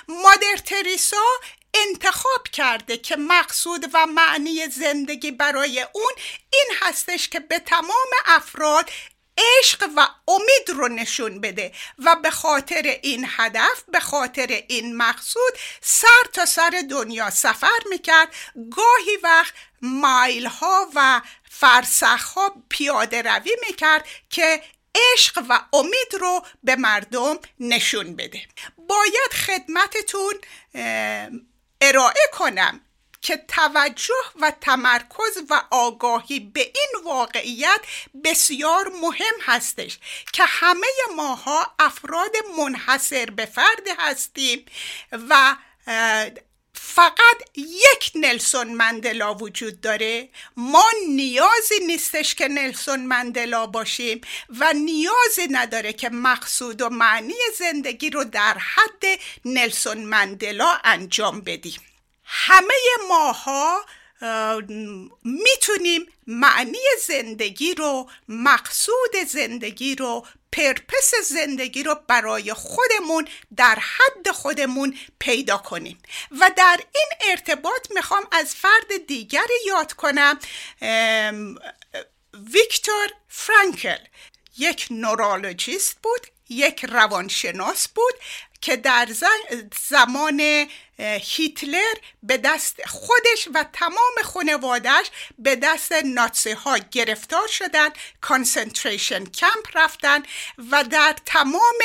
مادر 0.08 0.58
تریسا 0.66 1.26
انتخاب 1.74 2.48
کرده 2.52 2.98
که 2.98 3.16
مقصود 3.16 3.90
و 3.94 4.06
معنی 4.06 4.68
زندگی 4.68 5.32
برای 5.32 5.86
اون 5.94 6.14
این 6.54 6.76
هستش 6.82 7.30
که 7.30 7.40
به 7.40 7.60
تمام 7.60 8.10
افراد 8.26 8.90
عشق 9.60 9.90
و 9.98 10.08
امید 10.28 10.70
رو 10.70 10.88
نشون 10.88 11.42
بده 11.42 11.72
و 11.98 12.16
به 12.16 12.32
خاطر 12.32 12.82
این 13.02 13.28
هدف 13.30 13.84
به 13.88 14.00
خاطر 14.00 14.64
این 14.68 14.98
مقصود 14.98 15.54
سر 15.82 16.24
تا 16.34 16.46
سر 16.46 16.84
دنیا 16.90 17.30
سفر 17.30 17.80
می‌کرد. 17.90 18.36
گاهی 18.56 19.18
وقت 19.24 19.54
مایل 19.82 20.46
ها 20.46 20.90
و 20.96 21.22
فرسخ 21.52 22.24
ها 22.24 22.64
پیاده 22.70 23.22
روی 23.22 23.56
می‌کرد 23.68 24.08
که 24.30 24.64
عشق 25.14 25.44
و 25.50 25.62
امید 25.74 26.16
رو 26.20 26.46
به 26.64 26.76
مردم 26.76 27.40
نشون 27.60 28.16
بده. 28.16 28.42
باید 28.78 29.32
خدمتتون 29.46 30.34
ارائه 31.82 32.30
کنم 32.34 32.82
که 33.22 33.38
توجه 33.48 34.14
و 34.42 34.52
تمرکز 34.62 35.38
و 35.50 35.62
آگاهی 35.72 36.40
به 36.40 36.62
این 36.62 37.04
واقعیت 37.06 37.82
بسیار 38.24 38.92
مهم 39.02 39.36
هستش 39.42 40.00
که 40.34 40.44
همه 40.48 40.88
ماها 41.16 41.76
افراد 41.80 42.32
منحصر 42.58 43.26
به 43.26 43.46
فرد 43.46 43.88
هستیم 44.00 44.66
و 45.12 45.56
فقط 46.82 47.42
یک 47.56 48.12
نلسون 48.16 48.74
مندلا 48.74 49.34
وجود 49.34 49.82
داره. 49.82 50.30
ما 50.58 50.86
نیازی 51.08 51.80
نیستش 51.88 52.36
که 52.36 52.48
نلسون 52.48 53.06
مندلا 53.06 53.68
باشیم 53.68 54.22
و 54.50 54.74
نیازی 54.74 55.48
نداره 55.52 55.94
که 55.94 56.10
مقصود 56.10 56.82
و 56.82 56.90
معنی 56.90 57.34
زندگی 57.58 58.10
رو 58.10 58.24
در 58.24 58.58
حد 58.58 59.04
نلسون 59.46 59.98
مندلا 59.98 60.78
انجام 60.84 61.42
بدیم. 61.42 61.82
همه 62.24 62.74
ماها 63.10 63.86
می‌تونیم 65.24 66.06
معنی 66.28 66.86
زندگی 67.08 67.74
رو 67.74 68.10
مقصود 68.28 69.16
زندگی 69.28 69.96
رو 69.96 70.26
پرپس 70.52 71.14
زندگی 71.24 71.84
رو 71.84 71.96
برای 72.08 72.54
خودمون 72.54 73.28
در 73.56 73.80
حد 73.80 74.32
خودمون 74.32 74.98
پیدا 75.20 75.58
کنیم. 75.58 76.02
و 76.32 76.52
در 76.58 76.80
این 76.96 77.32
ارتباط 77.32 77.92
می‌خوام 77.92 78.28
از 78.32 78.56
فرد 78.56 79.08
دیگری 79.08 79.66
یاد 79.68 79.94
کنم 79.94 80.40
ویکتور 82.34 83.08
فرانکل. 83.28 83.98
یک 84.58 84.88
نورولوژیست 84.92 85.98
بود 86.04 86.28
یک 86.50 86.86
روانشناس 86.86 87.88
بود 87.88 88.14
که 88.62 88.78
در 88.78 89.08
زمان 89.88 90.68
هیتلر 91.00 91.94
به 92.24 92.38
دست 92.38 92.86
خودش 92.88 93.48
و 93.54 93.66
تمام 93.74 94.16
خانوادش 94.24 95.06
به 95.40 95.56
دست 95.56 95.92
ناتسی 95.92 96.52
ها 96.52 96.78
گرفتار 96.78 97.48
شدن 97.48 97.90
concentration 98.22 99.26
camp 99.26 99.68
رفتن 99.74 100.24
و 100.72 100.84
در 100.84 101.16
تمام 101.26 101.80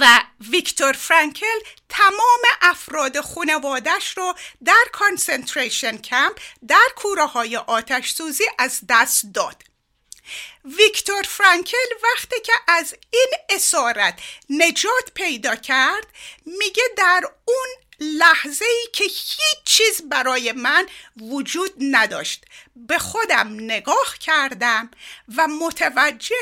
و 0.00 0.22
ویکتور 0.50 0.92
فرانکل 0.92 1.58
تمام 1.88 2.40
افراد 2.62 3.20
خانوادش 3.20 4.16
رو 4.16 4.34
در 4.64 4.84
concentration 4.92 5.96
camp 5.96 6.40
در 6.68 6.88
کوره 6.96 7.26
های 7.26 7.56
آتش 7.56 8.12
سوزی 8.12 8.44
از 8.58 8.80
دست 8.88 9.26
داد. 9.34 9.71
ویکتور 10.64 11.22
فرانکل 11.22 11.76
وقتی 12.02 12.40
که 12.40 12.52
از 12.68 12.94
این 13.10 13.28
اسارت 13.48 14.20
نجات 14.50 15.10
پیدا 15.14 15.56
کرد 15.56 16.06
میگه 16.46 16.82
در 16.96 17.22
اون 17.44 17.68
لحظه 18.00 18.64
ای 18.64 18.88
که 18.92 19.04
هیچ 19.04 19.62
چیز 19.64 20.02
برای 20.08 20.52
من 20.52 20.86
وجود 21.20 21.72
نداشت. 21.80 22.44
به 22.76 22.98
خودم 22.98 23.48
نگاه 23.60 24.18
کردم 24.20 24.90
و 25.36 25.46
متوجه 25.46 26.36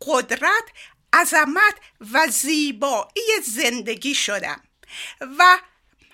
قدرت 0.00 0.64
عظمت 1.12 1.74
و 2.12 2.26
زیبایی 2.28 3.40
زندگی 3.44 4.14
شدم 4.14 4.60
و 5.38 5.58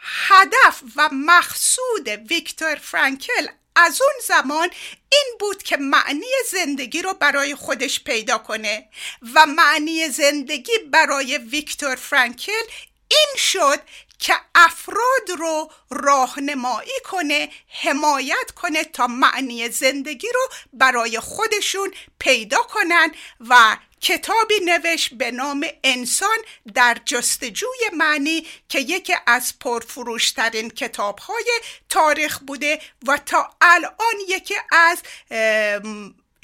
هدف 0.01 0.83
و 0.97 1.09
مقصود 1.13 2.09
ویکتور 2.09 2.75
فرانکل 2.75 3.47
از 3.85 4.01
اون 4.03 4.13
زمان 4.27 4.69
این 5.13 5.37
بود 5.41 5.63
که 5.63 5.77
معنی 5.77 6.27
زندگی 6.51 7.03
رو 7.03 7.15
برای 7.15 7.55
خودش 7.55 8.05
پیدا 8.05 8.39
کنه 8.39 8.89
و 9.35 9.47
معنی 9.47 10.09
زندگی 10.09 10.73
برای 10.93 11.39
ویکتور 11.39 11.97
فرانکل 11.97 12.63
این 13.09 13.37
شد 13.37 13.81
که 14.19 14.35
افراد 14.55 15.31
رو 15.39 15.71
راهنمایی 15.91 17.01
کنه 17.05 17.49
حمایت 17.83 18.51
کنه 18.57 18.85
تا 18.85 19.07
معنی 19.07 19.69
زندگی 19.69 20.29
رو 20.35 20.49
برای 20.73 21.21
خودشون 21.21 21.95
پیدا 22.19 22.59
کنن 22.59 23.15
و 23.41 23.77
کتابی 24.01 24.55
نوشت 24.65 25.15
به 25.15 25.31
نام 25.31 25.67
انسان 25.85 26.39
در 26.75 26.97
جستجوی 27.05 27.79
معنی 27.93 28.47
که 28.69 28.81
یکی 28.81 29.15
از 29.27 29.59
پرفروشترین 29.59 30.71
کتابهای 30.71 31.61
تاریخ 31.89 32.39
بوده 32.39 32.81
و 33.07 33.19
تا 33.27 33.51
الان 33.61 34.15
یکی 34.29 34.55
از 34.73 35.03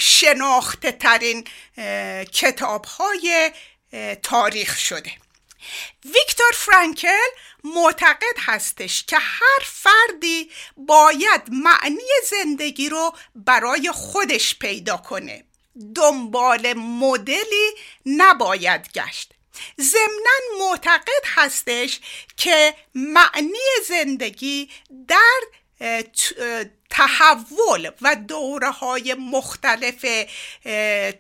شناخته 0.01 0.93
ترین 0.93 1.45
کتاب 2.33 2.85
های 2.85 3.51
تاریخ 4.23 4.79
شده. 4.79 5.13
ویکتور 6.05 6.53
فرانکل 6.55 7.29
معتقد 7.65 8.37
هستش 8.39 9.05
که 9.05 9.17
هر 9.21 9.65
فردی 9.65 10.51
باید 10.77 11.43
معنی 11.49 12.11
زندگی 12.31 12.89
رو 12.89 13.13
برای 13.35 13.91
خودش 13.93 14.59
پیدا 14.59 14.97
کنه. 14.97 15.46
دنبال 15.95 16.75
مدلی 16.77 17.71
نباید 18.07 18.93
گشت. 18.93 19.33
ضمنا 19.81 20.67
معتقد 20.69 21.23
هستش 21.25 22.01
که 22.37 22.75
معنی 22.95 23.59
زندگی 23.89 24.71
در 25.09 25.41
تحول 26.91 27.91
و 28.03 28.17
دوره 28.17 28.71
های 28.71 29.15
مختلف 29.15 30.07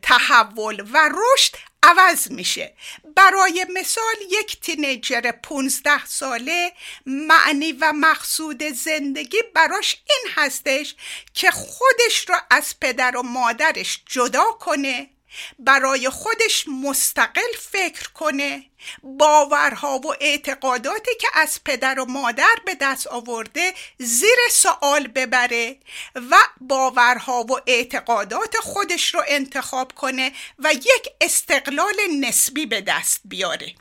تحول 0.02 0.84
و 0.92 1.10
رشد 1.14 1.56
عوض 1.82 2.30
میشه. 2.30 2.74
برای 3.16 3.66
مثال 3.74 4.14
یک 4.30 4.60
تینیجر 4.60 5.32
15 5.32 6.06
ساله 6.06 6.72
معنی 7.06 7.72
و 7.72 7.92
مقصود 7.92 8.62
زندگی 8.62 9.38
براش 9.54 9.96
این 10.10 10.32
هستش 10.34 10.94
که 11.34 11.50
خودش 11.50 12.28
را 12.28 12.36
از 12.50 12.80
پدر 12.80 13.16
و 13.16 13.22
مادرش 13.22 14.02
جدا 14.06 14.44
کنه 14.44 15.15
برای 15.58 16.10
خودش 16.10 16.64
مستقل 16.68 17.52
فکر 17.70 18.08
کنه. 18.08 18.64
باورها 19.02 19.98
و 19.98 20.14
اعتقاداتی 20.20 21.10
که 21.20 21.28
از 21.34 21.64
پدر 21.64 22.00
و 22.00 22.04
مادر 22.04 22.54
به 22.66 22.74
دست 22.80 23.06
آورده 23.06 23.74
زیر 23.98 24.38
سوال 24.50 25.06
ببره 25.06 25.76
و 26.14 26.36
باورها 26.60 27.40
و 27.42 27.60
اعتقادات 27.66 28.56
خودش 28.56 29.14
رو 29.14 29.22
انتخاب 29.28 29.92
کنه 29.92 30.32
و 30.58 30.72
یک 30.72 31.08
استقلال 31.20 31.94
نسبی 32.20 32.66
به 32.66 32.80
دست 32.80 33.20
بیاره. 33.24 33.74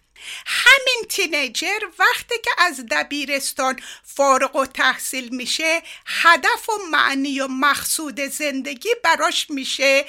همین 0.46 1.06
تینیجر 1.10 1.80
وقتی 2.00 2.36
که 2.44 2.52
از 2.58 2.86
دبیرستان 2.92 3.80
فارغ 4.04 4.56
و 4.56 4.66
تحصیل 4.66 5.30
میشه 5.36 5.82
هدف 6.06 6.70
و 6.70 6.74
معنی 6.92 7.40
و 7.40 7.48
مقصود 7.48 8.20
زندگی 8.20 8.90
براش 9.04 9.50
میشه 9.50 10.06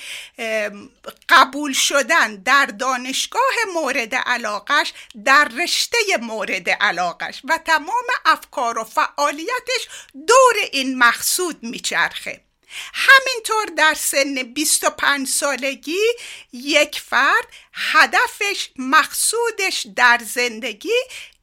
قبول 1.29 1.73
شدن 1.73 2.37
در 2.37 2.67
دانشگاه 2.67 3.55
مورد 3.75 4.15
علاقش 4.15 4.93
در 5.25 5.49
رشته 5.49 5.99
مورد 6.21 6.71
علاقش 6.71 7.41
و 7.45 7.59
تمام 7.59 8.07
افکار 8.25 8.79
و 8.79 8.85
فعالیتش 8.85 9.89
دور 10.13 10.55
این 10.73 10.99
مقصود 10.99 11.63
میچرخه. 11.63 12.46
همینطور 12.95 13.67
در 13.77 13.95
سن 13.95 14.43
25 14.43 15.29
سالگی 15.29 16.05
یک 16.53 17.01
فرد 17.01 17.47
هدفش 17.73 18.71
مقصودش 18.77 19.87
در 19.97 20.21
زندگی 20.35 20.99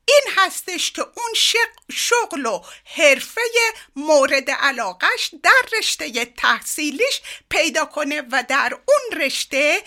این 0.05 0.33
هستش 0.35 0.91
که 0.91 1.01
اون 1.01 1.33
شغل 1.91 2.45
و 2.45 2.61
حرفه 2.85 3.41
مورد 3.95 4.51
علاقش 4.51 5.29
در 5.43 5.77
رشته 5.77 6.25
تحصیلیش 6.25 7.21
پیدا 7.49 7.85
کنه 7.85 8.23
و 8.31 8.43
در 8.49 8.73
اون 8.73 9.21
رشته 9.21 9.83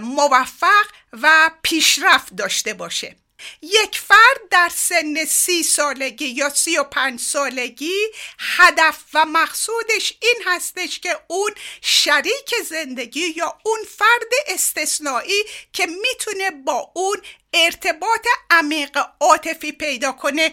موفق 0.00 0.86
و 1.12 1.50
پیشرفت 1.62 2.36
داشته 2.36 2.74
باشه. 2.74 3.16
یک 3.62 3.98
فرد 3.98 4.40
در 4.50 4.70
سن 4.74 5.24
سی 5.24 5.62
سالگی 5.62 6.26
یا 6.26 6.48
سی 6.48 6.78
و 6.78 6.84
پنج 6.84 7.20
سالگی 7.20 7.98
هدف 8.38 8.96
و 9.14 9.24
مقصودش 9.24 10.12
این 10.22 10.36
هستش 10.46 11.00
که 11.00 11.16
اون 11.26 11.50
شریک 11.80 12.54
زندگی 12.68 13.26
یا 13.36 13.58
اون 13.62 13.78
فرد 13.98 14.32
استثنایی 14.48 15.44
که 15.72 15.86
می‌تونه 15.86 16.50
با 16.50 16.92
اون 16.94 17.16
ارتباط 17.54 18.26
عمیق 18.50 18.98
عاطفی 19.20 19.72
پیدا 19.72 20.12
کنه 20.12 20.52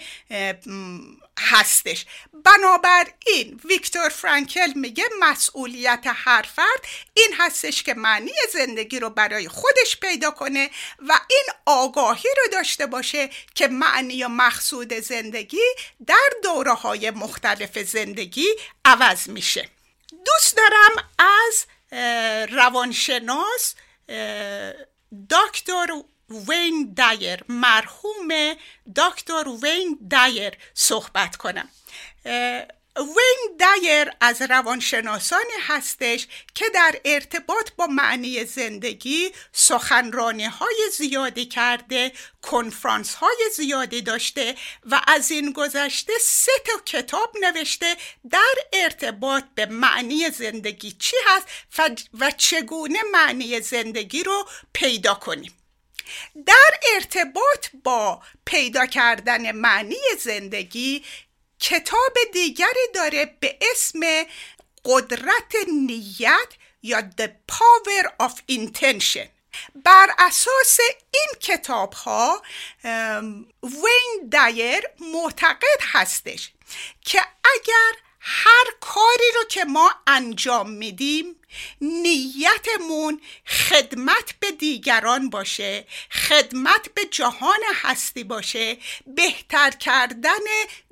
هستش. 1.41 2.05
بنابراین 2.45 3.61
ویکتور 3.65 4.09
فرانکل 4.09 4.71
میگه 4.75 5.03
مسئولیت 5.19 6.03
هر 6.05 6.41
فرد 6.55 6.85
این 7.13 7.33
هستش 7.37 7.83
که 7.83 7.93
معنی 7.93 8.31
زندگی 8.53 8.99
رو 8.99 9.09
برای 9.09 9.47
خودش 9.47 9.97
پیدا 10.01 10.31
کنه 10.31 10.69
و 11.07 11.19
این 11.29 11.45
آگاهی 11.65 12.29
رو 12.37 12.51
داشته 12.51 12.85
باشه 12.85 13.29
که 13.55 13.67
معنی 13.67 14.23
و 14.23 14.27
مقصود 14.27 14.93
زندگی 14.93 15.65
در 16.07 16.29
دوره 16.43 16.73
های 16.73 17.11
مختلف 17.11 17.79
زندگی 17.79 18.47
عوض 18.85 19.29
میشه. 19.29 19.69
دوست 20.25 20.57
دارم 20.57 21.09
از 21.19 21.65
روانشناس 22.51 23.75
دکتر 25.29 25.87
وین 26.47 26.93
دایر. 26.97 27.43
مرحوم 27.49 28.55
دکتر 28.95 29.47
وین 29.61 29.99
دایر 30.09 30.57
صحبت 30.73 31.35
کنم. 31.35 31.69
وین 32.97 33.57
دایر 33.59 34.11
از 34.21 34.41
روانشناسانی 34.41 35.53
هستش 35.61 36.27
که 36.55 36.65
در 36.73 36.95
ارتباط 37.05 37.71
با 37.77 37.87
معنی 37.87 38.45
زندگی 38.45 39.31
سخنرانی 39.51 40.45
های 40.45 40.89
زیادی 40.97 41.45
کرده 41.45 42.11
کنفرانس 42.41 43.13
های 43.13 43.49
زیادی 43.55 44.01
داشته 44.01 44.55
و 44.85 45.01
از 45.07 45.31
این 45.31 45.51
گذشته 45.51 46.13
سه 46.21 46.51
تا 46.65 46.81
کتاب 46.85 47.33
نوشته 47.41 47.97
در 48.29 48.55
ارتباط 48.73 49.43
به 49.55 49.65
معنی 49.65 50.29
زندگی 50.29 50.91
چی 50.91 51.15
هست 51.27 51.47
و 52.19 52.31
چگونه 52.31 52.99
معنی 53.11 53.61
زندگی 53.61 54.23
رو 54.23 54.45
پیدا 54.73 55.13
کنیم. 55.13 55.60
در 56.45 56.79
ارتباط 56.95 57.67
با 57.83 58.21
پیدا 58.45 58.85
کردن 58.85 59.51
معنی 59.51 59.95
زندگی 60.19 61.05
کتاب 61.59 62.13
دیگری 62.33 62.87
داره 62.95 63.37
به 63.39 63.57
اسم 63.71 63.99
قدرت 64.85 65.55
نیت 65.67 66.47
یا 66.83 67.01
The 67.01 67.29
Power 67.51 68.27
of 68.27 68.33
Intention. 68.51 69.27
بر 69.75 70.07
اساس 70.17 70.79
این 71.13 71.39
کتاب 71.39 71.93
ها 71.93 72.41
وین 73.63 74.29
دایر 74.31 74.83
معتقد 74.99 75.79
هستش 75.81 76.51
که 77.01 77.21
اگر 77.43 77.99
هر 78.19 78.65
کاری 78.79 79.31
رو 79.35 79.43
که 79.49 79.65
ما 79.65 79.91
انجام 80.07 80.69
میدیم 80.69 81.35
نیتمون 81.81 83.21
خدمت 83.47 84.33
به 84.39 84.51
دیگران 84.51 85.29
باشه 85.29 85.85
خدمت 86.11 86.89
به 86.95 87.05
جهان 87.05 87.59
هستی 87.73 88.23
باشه 88.23 88.77
بهتر 89.07 89.71
کردن 89.71 90.45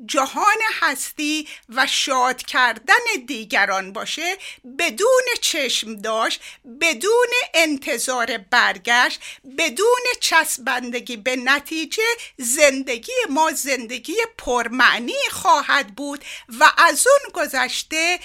جهان 0.05 0.57
هستی 0.81 1.47
و 1.69 1.87
شاد 1.87 2.41
کردن 2.43 3.25
دیگران 3.27 3.93
باشه 3.93 4.37
بدون 4.79 5.23
چشم 5.41 5.95
داشت 5.95 6.41
بدون 6.81 7.27
انتظار 7.53 8.37
برگشت 8.37 9.19
بدون 9.57 10.05
چسبندگی 10.19 11.17
به 11.17 11.35
نتیجه 11.35 12.03
زندگی 12.37 13.11
ما 13.29 13.51
زندگی 13.51 14.15
پرمعنی 14.37 15.13
خواهد 15.31 15.95
بود 15.95 16.25
و 16.59 16.71
از 16.77 17.07
اون 17.07 17.43
گذشته 17.43 18.19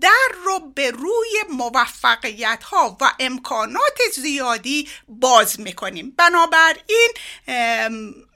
در 0.00 0.28
رو 0.44 0.60
به 0.74 0.90
روی 0.90 1.42
موفقیت 1.74 2.62
ها 2.64 2.96
و 3.00 3.12
امکانات 3.20 3.98
زیادی 4.14 4.88
باز 5.08 5.60
می‌کنیم. 5.60 6.14
بنابراین 6.18 7.12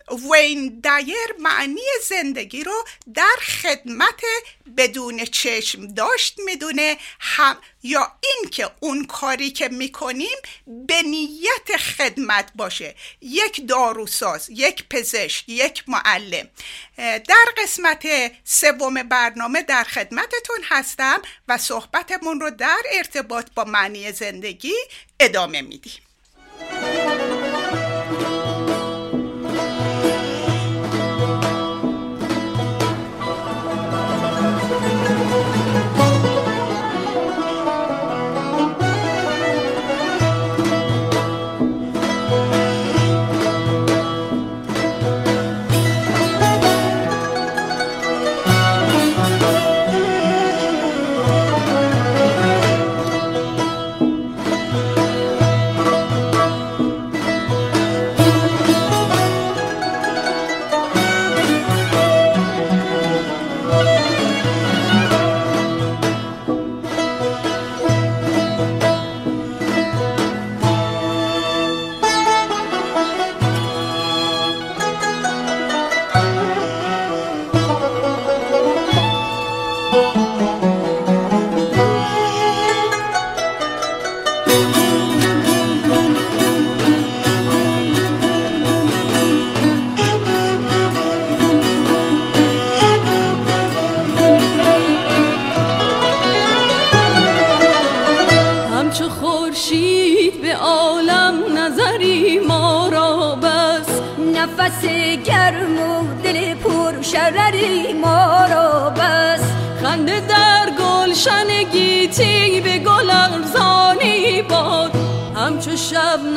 وین 0.08 0.80
دایر 0.80 1.34
معنی 1.38 1.80
زندگی 2.08 2.64
رو 2.64 2.84
در 3.14 3.36
خدمت 3.62 4.20
بدون 4.76 5.24
چشم 5.24 5.86
داشت 5.86 6.38
می‌دونه. 6.38 6.96
هم 7.20 7.56
یا 7.82 8.12
اینکه 8.20 8.70
اون 8.80 9.04
کاری 9.06 9.50
که 9.50 9.68
می‌کنیم 9.68 10.38
به 10.66 11.02
نیت 11.02 11.76
خدمت 11.76 12.50
باشه. 12.54 12.94
یک 13.20 13.66
داروساز 13.68 14.50
یک 14.50 14.84
پزشک 14.90 15.48
یک 15.48 15.84
معلم. 15.86 16.48
در 16.96 17.44
قسمت 17.56 18.06
سوم 18.44 19.02
برنامه 19.02 19.62
در 19.62 19.84
خدمتتون 19.84 20.58
هستم 20.64 21.22
و 21.48 21.58
صحبتمون 21.58 22.40
رو 22.40 22.50
در 22.50 22.82
ارتباط 22.92 23.46
با 23.54 23.64
معنی 23.64 24.12
زندگی 24.12 24.74
ادامه 25.20 25.62
میدیم. 25.62 26.05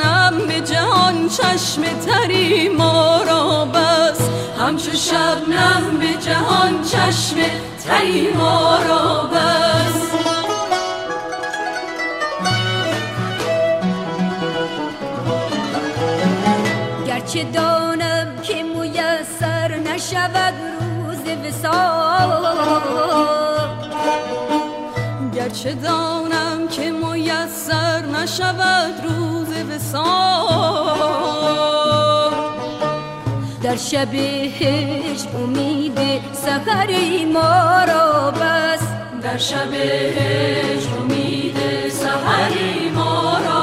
شبنم 0.00 0.46
به 0.46 0.60
جهان 0.60 1.28
چشم 1.28 1.82
تری 1.82 2.68
ما 2.68 3.22
را 3.22 3.64
بس. 3.64 4.20
همچو 4.58 4.96
شبنم 4.96 5.98
به 6.00 6.14
جهان 6.24 6.82
چشم 6.82 7.36
تری 7.84 8.28
ما 8.32 8.78
را 8.88 9.30
بس. 9.32 10.10
گرچه 17.06 17.44
دانم 17.44 18.36
که 18.42 18.62
میسر 18.62 19.76
نشود 19.76 20.54
روز 20.80 21.18
وسال 21.44 22.30
گرچه 25.34 25.74
دانم 25.74 26.68
که 26.68 26.90
میسر 26.90 28.06
نشود 28.06 28.94
روز 29.04 29.39
در 33.62 33.76
شب 33.76 34.14
هجر 34.14 35.28
امید 35.42 35.98
سحری 36.32 37.24
ما 37.24 37.84
را 37.84 38.30
بس 38.30 38.82
در 39.22 39.38
شب 39.38 39.72
هجر 39.74 40.96
امید 41.00 41.56
سحری 41.88 42.90
ما 42.90 43.38
را 43.38 43.59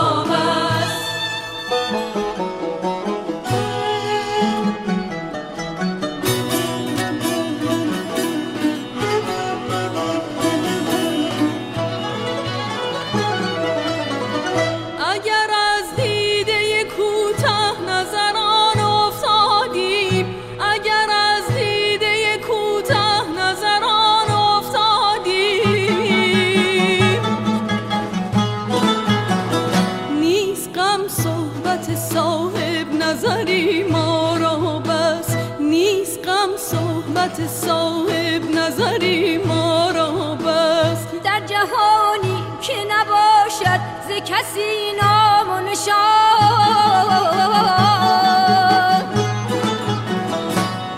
صحبت 37.28 37.48
صاحب 37.48 38.42
نظری 38.56 39.38
ما 39.38 39.92
را 39.92 40.36
بس. 40.36 40.98
در 41.24 41.42
جهانی 41.46 42.44
که 42.62 42.74
نباشد 42.90 43.80
ز 44.08 44.12
کسی 44.26 44.94
نام 45.02 45.50
و 45.50 45.60
نشان. 45.70 45.98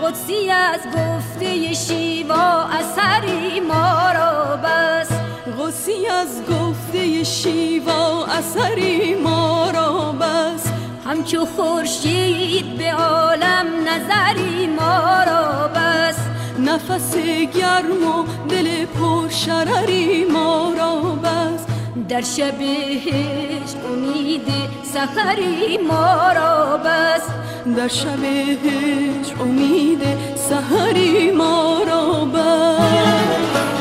قدسی 0.03 0.51
از 0.51 0.79
گفته 0.79 1.73
شیوا 1.73 2.63
اثری 2.63 3.59
ما 3.59 4.11
را 4.11 4.57
بس. 4.63 5.09
غصی 5.59 6.07
از 6.07 6.43
گفته 6.45 7.23
شیوا 7.23 8.25
اثری 8.25 9.15
ما 9.15 9.71
را 9.71 10.11
بس. 10.11 10.38
همچو 11.09 11.45
خورشید 11.45 12.77
به 12.77 12.93
عالم 12.93 13.65
نظری 13.87 14.67
ما 14.67 15.23
را 15.23 15.67
بس 15.67 16.17
نفس 16.59 17.15
گرم 17.53 18.07
و 18.07 18.25
دل 18.49 18.85
پر 18.85 19.29
شرری 19.29 20.25
ما 20.25 20.73
را 20.77 21.01
بس 21.01 21.65
در 22.09 22.21
شب 22.21 22.61
هجر 22.61 23.79
امید 23.91 24.47
سحری 24.93 25.77
ما 25.77 26.31
را 26.31 26.77
بس 26.77 27.21
در 27.77 27.87
شب 27.87 28.23
هجر 28.23 29.41
امید 29.41 30.01
سحری 30.35 31.31
ما 31.31 31.79
را 31.87 32.25
بس 32.25 33.78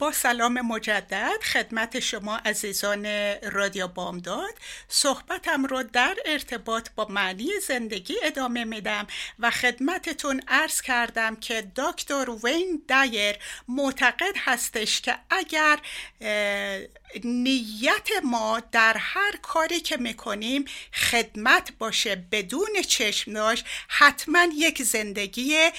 با 0.00 0.12
سلام 0.12 0.60
مجدد 0.60 1.42
خدمت 1.42 2.00
شما 2.00 2.36
عزیزان 2.36 3.06
رادیو 3.42 3.88
بامداد. 3.88 4.54
صحبتم 4.88 5.64
رو 5.64 5.82
در 5.82 6.16
ارتباط 6.24 6.88
با 6.96 7.06
معنی 7.10 7.48
زندگی 7.68 8.14
ادامه 8.22 8.64
میدم 8.64 9.06
و 9.38 9.50
خدمتتون 9.50 10.42
عرض 10.48 10.80
کردم 10.80 11.36
که 11.36 11.72
دکتر 11.76 12.30
وین 12.44 12.82
دایر 12.88 13.36
معتقد 13.68 14.34
هستش 14.36 15.00
که 15.00 15.14
اگر 15.30 15.78
نیت 17.24 18.08
ما 18.24 18.60
در 18.72 18.96
هر 18.96 19.36
کاری 19.42 19.80
که 19.80 19.96
می‌کنیم 19.96 20.64
خدمت 20.94 21.72
باشه 21.78 22.16
بدون 22.32 22.82
چشم 22.88 23.32
داشت. 23.32 23.64
حتما 23.88 24.46
یک 24.56 24.82
زندگی 24.82 25.70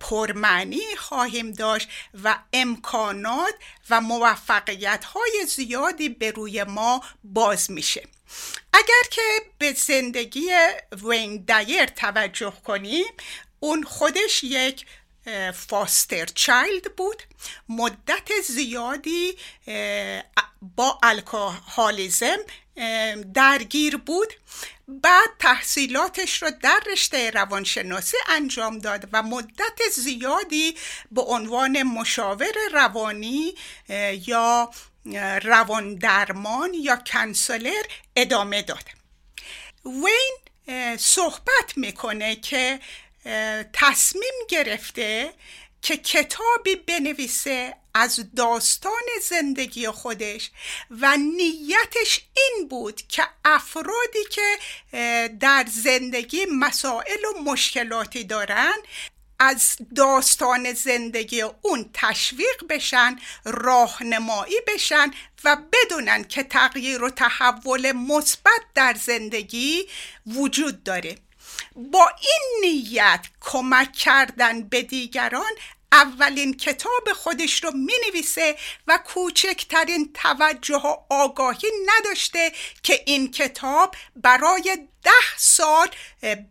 پرمعنی 0.00 0.96
خواهیم 0.96 1.52
داشت 1.52 1.88
و 2.24 2.38
امکانات 2.52 3.54
و 3.90 4.00
موفقیت 4.00 5.04
های 5.04 5.46
زیادی 5.46 6.08
به 6.08 6.30
روی 6.30 6.64
ما 6.64 7.04
باز 7.24 7.70
میشه. 7.70 8.08
اگر 8.72 9.02
که 9.10 9.22
به 9.58 9.72
زندگی 9.72 10.50
وین 11.02 11.44
دایر 11.44 11.86
توجه 11.86 12.52
کنیم 12.66 13.12
اون 13.60 13.82
خودش 13.82 14.44
یک 14.44 14.86
فاستر 15.54 16.26
چایلد 16.26 16.96
بود. 16.96 17.22
مدت 17.68 18.28
زیادی 18.48 19.36
با 20.76 20.98
الکوهالیزم 21.02 22.38
درگیر 23.34 23.96
بود. 23.96 24.32
بعد 24.88 25.28
تحصیلاتش 25.38 26.42
رو 26.42 26.50
در 26.62 26.82
رشته 26.92 27.30
روانشناسی 27.30 28.16
انجام 28.28 28.78
داد 28.78 29.08
و 29.12 29.22
مدت 29.22 29.80
زیادی 29.92 30.76
به 31.10 31.22
عنوان 31.22 31.82
مشاور 31.82 32.52
روانی 32.72 33.54
یا 34.26 34.70
اه، 35.14 35.38
روان 35.38 35.94
درمان 35.94 36.74
یا 36.74 36.96
کنسلر 36.96 37.82
ادامه 38.16 38.62
داد. 38.62 38.84
وین 39.84 40.36
صحبت 40.96 41.76
می‌کنه 41.76 42.36
که 42.36 42.80
تصمیم 43.72 44.32
گرفته 44.48 45.32
که 45.82 45.96
کتابی 45.96 46.76
بنویسه 46.76 47.74
از 47.94 48.20
داستان 48.36 48.92
زندگی 49.28 49.88
خودش 49.88 50.50
و 50.90 51.16
نیتش 51.16 52.20
این 52.36 52.68
بود 52.68 53.02
که 53.08 53.22
افرادی 53.44 54.24
که 54.30 54.58
در 55.40 55.66
زندگی 55.68 56.46
مسائل 56.58 57.24
و 57.24 57.42
مشکلاتی 57.42 58.24
دارن 58.24 58.74
از 59.38 59.76
داستان 59.96 60.72
زندگی 60.72 61.42
اون 61.42 61.90
تشویق 61.94 62.64
بشن 62.68 63.18
راهنمایی 63.44 64.60
بشن 64.66 65.10
و 65.44 65.56
بدونن 65.72 66.24
که 66.24 66.42
تغییر 66.42 67.04
و 67.04 67.10
تحول 67.10 67.92
مثبت 67.92 68.62
در 68.74 68.94
زندگی 68.94 69.88
وجود 70.26 70.84
داره. 70.84 71.16
با 71.76 72.10
این 72.20 72.70
نیت 72.70 73.26
کمک 73.40 73.92
کردن 73.92 74.68
به 74.68 74.82
دیگران 74.82 75.50
اولین 75.92 76.56
کتاب 76.56 77.12
خودش 77.12 77.64
رو 77.64 77.70
می 77.70 77.92
نویسه 78.08 78.56
و 78.86 78.98
کوچکترین 79.06 80.12
توجه 80.14 80.76
و 80.76 80.96
آگاهی 81.10 81.68
نداشته 81.86 82.52
که 82.82 83.02
این 83.06 83.30
کتاب 83.30 83.94
برای 84.16 84.78
ده 85.02 85.36
سال 85.36 85.88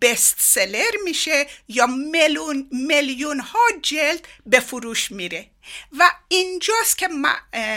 بست 0.01 0.35
سلر 0.39 0.91
میشه 1.03 1.47
یا 1.67 1.85
میلیون 1.85 2.67
میلیون 2.71 3.39
ها 3.39 3.59
جلد 3.81 4.27
به 4.45 4.59
فروش 4.59 5.11
میره. 5.11 5.49
و 5.97 6.11
اینجاست 6.27 6.97
که 6.97 7.09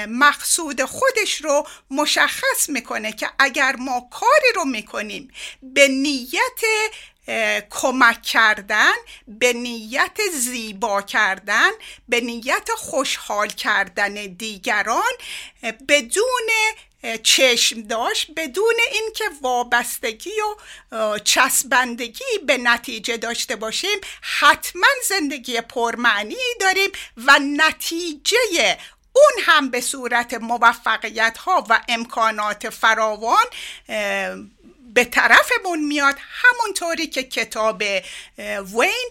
مقصود 0.09 0.85
خودش 0.85 1.35
رو 1.35 1.67
مشخص 1.91 2.69
می‌کنه 2.69 3.13
که 3.13 3.31
اگر 3.39 3.77
ما 3.77 4.09
کاری 4.11 4.53
رو 4.55 4.65
می‌کنیم 4.65 5.33
به 5.63 5.89
نیت 5.89 6.61
کمک 7.71 8.23
کردن 8.23 8.93
به 9.29 9.53
نیت 9.53 10.19
زیبا 10.33 11.03
کردن 11.03 11.71
به 12.09 12.21
نیت 12.21 12.69
خوشحال 12.77 13.49
کردن 13.49 14.15
دیگران 14.15 15.13
بدون 15.89 16.49
چشم 17.23 17.83
داشت 17.83 18.31
بدون 18.37 18.75
اینکه 18.93 19.25
وابستگی 19.43 20.31
و 20.93 21.19
چسبندگی 21.19 22.39
به 22.47 22.59
نتیجه 22.59 23.17
داشته 23.17 23.57
باشیم. 23.57 23.99
حتما 24.21 24.87
زندگی 25.09 25.61
پرمعنی 25.61 26.37
داریم 26.61 26.91
و 27.17 27.39
نتیجه 27.39 28.79
اون 29.13 29.43
هم 29.43 29.71
به 29.71 29.81
صورت 29.81 30.35
موفقیت 30.35 31.39
ها 31.39 31.67
و 31.69 31.81
امکانات 31.89 32.71
فراوان 32.71 33.45
به 34.93 35.05
طرفمون 35.05 35.85
میاد 35.85 36.17
همونطوری 36.21 37.07
که 37.07 37.23
کتاب 37.23 37.83
وین 38.75 39.11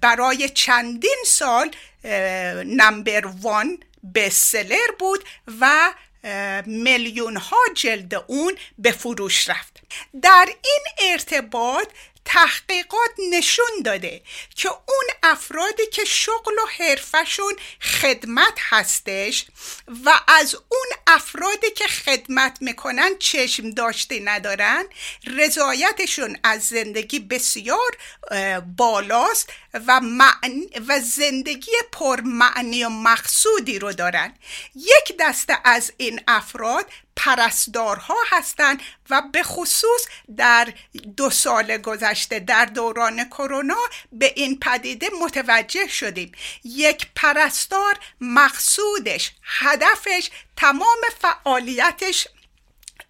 برای 0.00 0.48
چندین 0.48 1.18
سال 1.26 1.70
نمبر 2.64 3.26
وان 3.26 3.78
بستسلر 4.14 4.90
بود 4.98 5.24
و 5.60 5.94
میلیون 6.66 7.36
ها 7.36 7.56
جلد 7.74 8.14
اون 8.14 8.56
به 8.78 8.92
فروش 8.92 9.48
رفت. 9.48 9.80
در 10.22 10.48
این 10.48 11.10
ارتباط 11.12 11.88
تحقیقات 12.24 13.10
نشون 13.30 13.82
داده 13.84 14.22
که 14.54 14.68
اون 14.68 15.06
افرادی 15.22 15.86
که 15.92 16.04
شغل 16.04 16.52
و 16.52 16.66
حرفشون 16.78 17.52
خدمت 17.82 18.54
هستش 18.58 19.46
و 20.04 20.20
از 20.28 20.54
اون 20.54 20.86
افرادی 21.06 21.70
که 21.70 21.84
خدمت 21.84 22.58
می‌کنن 22.60 23.18
چشم 23.18 23.70
داشته 23.70 24.20
ندارن 24.20 24.84
رضایتشون 25.26 26.36
از 26.42 26.68
زندگی 26.68 27.18
بسیار 27.18 27.96
بالاست 28.76 29.52
و, 29.74 30.00
و 30.88 31.00
زندگی 31.00 31.72
پرمعنی 31.92 32.84
و 32.84 32.88
مقصودی 32.88 33.78
رو 33.78 33.92
دارن. 33.92 34.34
یک 34.74 35.16
دسته 35.20 35.58
از 35.64 35.92
این 35.96 36.20
افراد 36.28 36.86
پرستارها 37.20 38.16
هستند 38.30 38.82
و 39.10 39.22
به 39.32 39.42
خصوص 39.42 40.06
در 40.36 40.72
دو 41.16 41.30
سال 41.30 41.76
گذشته 41.76 42.38
در 42.38 42.64
دوران 42.64 43.24
کرونا 43.24 43.78
به 44.12 44.32
این 44.36 44.58
پدیده 44.58 45.10
متوجه 45.22 45.88
شدیم. 45.88 46.32
یک 46.64 47.06
پرستار 47.14 47.98
مقصودش 48.20 49.32
هدفش 49.42 50.30
تمام 50.56 50.98
فعالیتش 51.20 52.28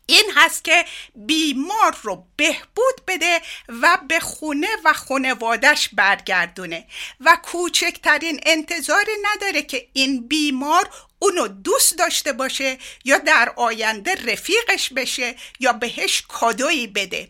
این 0.07 0.33
هست 0.37 0.65
که 0.65 0.85
بیمار 1.15 1.97
رو 2.03 2.27
بهبود 2.37 3.03
بده 3.07 3.41
و 3.69 3.99
به 4.09 4.21
خونه 4.21 4.69
و 4.85 4.93
خونوادش 4.93 5.89
برگردونه. 5.93 6.87
و 7.21 7.39
کوچکترین 7.43 8.41
انتظاری 8.47 9.13
نداره 9.23 9.63
که 9.63 9.89
این 9.93 10.29
بیمار 10.29 10.91
اونو 11.23 11.49
دوست 11.49 11.99
داشته 11.99 12.33
باشه 12.33 12.79
یا 13.05 13.18
در 13.18 13.53
آینده 13.57 14.14
رفیقش 14.33 14.93
بشه 14.93 15.35
یا 15.61 15.73
بهش 15.73 16.23
کادویی 16.29 16.87
بده. 16.87 17.29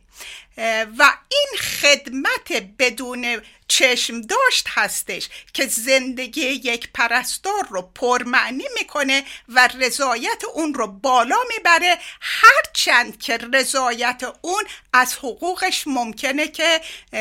و 0.98 1.16
این 1.28 1.58
خدمت 1.60 2.52
بدون 2.78 3.42
چشم 3.68 4.20
داشت 4.20 4.66
هستش 4.68 5.28
که 5.54 5.66
زندگی 5.66 6.40
یک 6.40 6.88
پرستار 6.94 7.66
رو 7.70 7.82
پرمعنی 7.82 8.64
می‌کنه 8.78 9.24
و 9.48 9.68
رضایت 9.78 10.42
اون 10.54 10.74
رو 10.74 10.86
بالا 10.86 11.38
می‌بره. 11.48 11.98
هرچند 12.20 13.18
که 13.18 13.38
رضایت 13.52 14.22
اون 14.40 14.64
از 14.92 15.14
حقوقش 15.14 15.82
ممکنه 15.86 16.48
که 16.48 16.80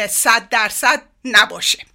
صد 0.09 0.49
درصد 0.49 1.01
نباشه. 1.25 1.85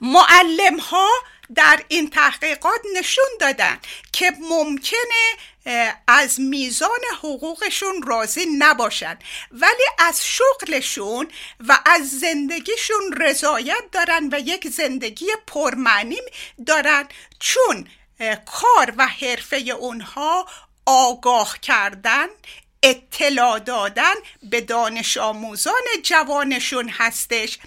معلم 0.00 0.78
ها 0.78 1.08
در 1.54 1.84
این 1.88 2.10
تحقیقات 2.10 2.80
نشون 2.94 3.24
دادن 3.40 3.78
که 4.12 4.32
ممکنه 4.40 5.38
از 6.06 6.40
میزان 6.40 7.00
حقوقشون 7.18 8.02
راضی 8.02 8.46
نباشن. 8.58 9.18
ولی 9.50 9.86
از 9.98 10.26
شغلشون 10.26 11.28
و 11.68 11.78
از 11.86 12.10
زندگیشون 12.10 13.12
رضایت 13.16 13.84
دارن 13.92 14.28
و 14.32 14.38
یک 14.38 14.68
زندگی 14.68 15.26
پرمعنی 15.46 16.20
دارن. 16.66 17.08
چون 17.40 17.88
کار 18.46 18.94
و 18.96 19.06
حرفه 19.06 19.56
اونها 19.56 20.46
آگاه 20.86 21.58
کردن 21.62 22.26
اطلاع 22.86 23.58
دادن 23.58 24.14
به 24.42 24.60
دانش 24.60 25.16
آموزان 25.16 25.82
جوانشون 26.02 26.88
هستش 26.88 27.58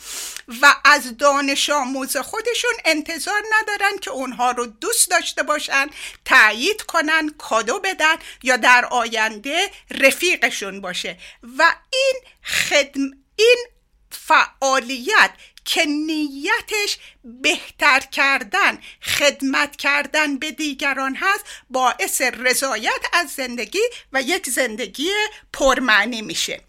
و 0.62 0.76
از 0.86 1.18
دانش 1.18 1.70
آموز 1.70 2.18
خودشون 2.18 2.74
انتظار 2.86 3.42
ندارن 3.60 3.98
که 3.98 4.12
اونها 4.12 4.52
رو 4.52 4.66
دوست 4.66 5.10
داشته 5.10 5.44
باشن 5.44 5.88
تایید 6.26 6.82
کنن 6.82 7.30
کادو 7.38 7.80
بدن 7.80 8.16
یا 8.44 8.58
در 8.58 8.86
آینده 8.86 9.72
رفیقشون 9.92 10.82
باشه. 10.82 11.18
و 11.58 11.76
این 11.94 12.16
خدم 12.44 13.12
این 13.36 13.66
فعالیت 14.12 15.32
که 15.70 15.86
نیتش 15.86 16.98
بهتر 17.24 18.00
کردن 18.00 18.80
خدمت 19.02 19.76
کردن 19.76 20.38
به 20.38 20.52
دیگران 20.52 21.16
هست 21.16 21.46
باعث 21.70 22.22
رضایت 22.22 23.06
از 23.14 23.30
زندگی 23.30 23.80
و 24.14 24.22
یک 24.22 24.50
زندگی 24.50 25.12
پرمعنی 25.54 26.22
میشه. 26.22 26.62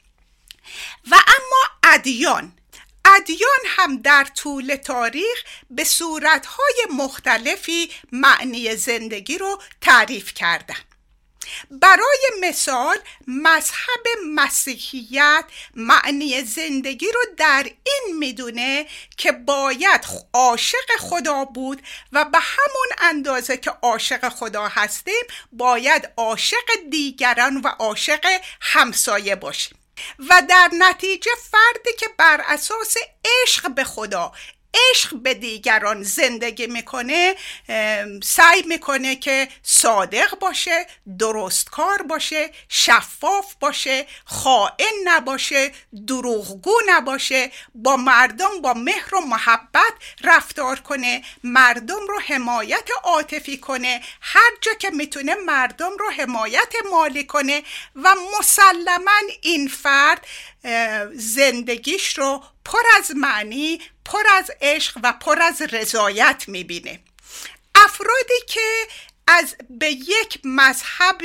و 1.10 1.14
اما 1.14 1.92
ادیان 1.94 2.52
ادیان 3.04 3.60
هم 3.66 3.96
در 3.96 4.24
طول 4.24 4.76
تاریخ 4.76 5.44
به 5.70 5.84
صورتهای 5.84 6.86
مختلفی 6.96 7.90
معنی 8.12 8.76
زندگی 8.76 9.38
رو 9.38 9.62
تعریف 9.80 10.34
کردن. 10.34 10.89
برای 11.70 12.30
مثال 12.40 12.96
مذهب 13.26 14.06
مسیحیت 14.34 15.44
معنی 15.74 16.42
زندگی 16.42 17.06
رو 17.06 17.20
در 17.36 17.62
این 17.64 18.18
می‌دونه 18.18 18.86
که 19.16 19.32
باید 19.32 20.06
عاشق 20.34 20.96
خدا 20.98 21.44
بود 21.44 21.82
و 22.12 22.24
به 22.24 22.38
همون 22.38 22.88
اندازه 22.98 23.56
که 23.56 23.70
عاشق 23.70 24.28
خدا 24.28 24.68
هستیم 24.68 25.24
باید 25.52 26.08
عاشق 26.16 26.70
دیگران 26.90 27.56
و 27.56 27.68
عاشق 27.68 28.40
همسایه 28.60 29.36
باشیم. 29.36 29.76
و 30.18 30.42
در 30.48 30.70
نتیجه 30.78 31.30
فردی 31.50 31.96
که 31.98 32.06
بر 32.18 32.44
اساس 32.46 32.96
عشق 33.24 33.70
به 33.70 33.84
خدا 33.84 34.32
عشق 34.74 35.16
به 35.16 35.34
دیگران 35.34 36.02
زندگی 36.02 36.66
می‌کنه 36.66 37.34
سعی 38.22 38.62
می‌کنه 38.66 39.16
که 39.16 39.48
صادق 39.62 40.38
باشه 40.38 40.86
درستکار 41.18 42.02
باشه 42.02 42.50
شفاف 42.68 43.54
باشه 43.60 44.06
خائن 44.24 44.92
نباشه 45.04 45.72
دروغگو 46.06 46.74
نباشه 46.88 47.50
با 47.74 47.96
مردم 47.96 48.62
با 48.62 48.74
مهر 48.74 49.14
و 49.14 49.20
محبت 49.20 49.92
رفتار 50.24 50.80
کنه 50.80 51.22
مردم 51.44 52.06
رو 52.08 52.20
حمایت 52.26 52.88
عاطفی 53.04 53.58
کنه 53.58 54.00
هر 54.20 54.50
جا 54.60 54.72
که 54.74 54.90
می‌تونه 54.90 55.34
مردم 55.34 55.90
رو 55.98 56.10
حمایت 56.10 56.72
مالی 56.90 57.24
کنه 57.24 57.62
و 57.96 58.14
مسلما 58.38 59.20
این 59.42 59.68
فرد 59.68 60.26
زندگیش 61.14 62.18
رو 62.18 62.42
پر 62.64 62.82
از 62.98 63.10
معنی 63.16 63.80
پر 64.04 64.22
از 64.38 64.50
عشق 64.60 64.98
و 65.02 65.12
پر 65.12 65.42
از 65.42 65.62
رضایت 65.62 66.44
می‌بینه. 66.46 67.00
افرادی 67.74 68.40
که 68.48 68.86
از 69.32 69.56
به 69.70 69.90
یک 69.90 70.40
مذهب 70.44 71.18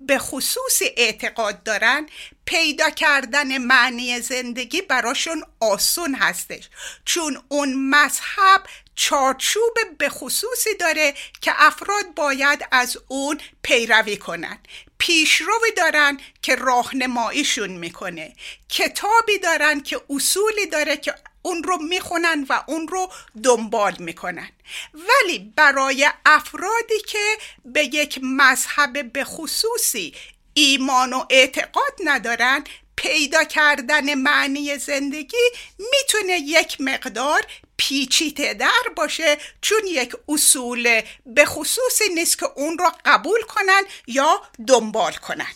به 0.00 0.18
خصوص 0.18 0.82
اعتقاد 0.96 1.62
دارن 1.62 2.06
پیدا 2.44 2.90
کردن 2.90 3.58
معنی 3.58 4.20
زندگی 4.20 4.82
براشون 4.82 5.44
آسون 5.60 6.14
هستش. 6.14 6.68
چون 7.04 7.42
اون 7.48 7.74
مذهب 7.74 8.62
چارچوب 8.94 9.74
به 9.98 10.08
خصوصی 10.08 10.74
داره 10.74 11.14
که 11.40 11.52
افراد 11.56 12.14
باید 12.16 12.66
از 12.72 12.98
اون 13.08 13.40
پیروی 13.62 14.16
کنن. 14.16 14.58
پیشروی 14.98 15.72
دارن 15.76 16.20
که 16.42 16.54
راهنماییشون 16.54 17.70
می‌کنه. 17.70 18.34
کتابی 18.68 19.38
دارن 19.38 19.80
که 19.80 20.00
اصولی 20.10 20.66
داره 20.66 20.96
که 20.96 21.14
اون 21.42 21.62
رو 21.62 21.76
می‌خونن 21.76 22.46
و 22.48 22.62
اون 22.66 22.88
رو 22.88 23.12
دنبال 23.42 23.96
می‌کنن. 23.98 24.50
ولی 24.94 25.52
برای 25.56 26.08
افرادی 26.26 27.00
که 27.06 27.36
به 27.64 27.84
یک 27.84 28.20
مذهب 28.22 29.12
به 29.12 29.24
خصوصی 29.24 30.14
ایمان 30.54 31.12
و 31.12 31.24
اعتقاد 31.30 31.92
ندارن 32.04 32.64
پیدا 32.96 33.44
کردن 33.44 34.14
معنی 34.14 34.78
زندگی 34.78 35.50
می‌تونه 35.78 36.32
یک 36.32 36.80
مقدار 36.80 37.46
پیچیده 37.76 38.54
در 38.54 38.82
باشه 38.96 39.38
چون 39.60 39.86
یک 39.86 40.12
اصول 40.28 41.00
به 41.26 41.44
خصوصی 41.44 42.08
نیست 42.14 42.38
که 42.38 42.46
اون 42.56 42.78
رو 42.78 42.92
قبول 43.04 43.42
کنن 43.42 43.82
یا 44.06 44.42
دنبال 44.66 45.12
کنن. 45.12 45.52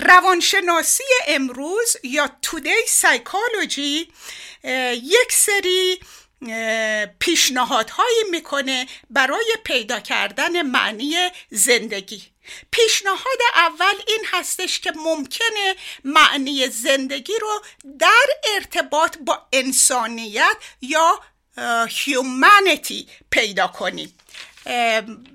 روانشناسی 0.00 1.04
امروز 1.26 1.96
یا 2.02 2.30
تودی 2.42 2.74
سایکولوژی 2.88 4.12
یک 5.02 5.32
سری 5.32 6.00
پیشنهادهایی 7.18 8.24
می‌کنه 8.30 8.86
برای 9.10 9.56
پیدا 9.64 10.00
کردن 10.00 10.62
معنی 10.62 11.16
زندگی. 11.50 12.22
پیشنهاد 12.70 13.38
اول 13.54 13.94
این 14.06 14.24
هستش 14.32 14.80
که 14.80 14.92
ممکنه 14.96 15.74
معنی 16.04 16.68
زندگی 16.68 17.32
رو 17.40 17.62
در 17.98 18.26
ارتباط 18.54 19.16
با 19.18 19.46
انسانیت 19.52 20.56
یا 20.80 21.20
هیومانیتی 21.88 23.08
پیدا 23.30 23.66
کنیم 23.66 24.18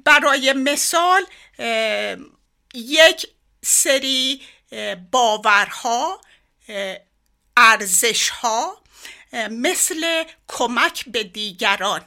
برای 0.06 0.54
مثال 0.54 1.26
یک 2.74 3.28
سری 3.66 4.42
باورها 5.12 6.22
ارزشها 7.58 8.83
مثل 9.34 10.24
کمک 10.48 11.04
به 11.08 11.24
دیگران 11.24 12.06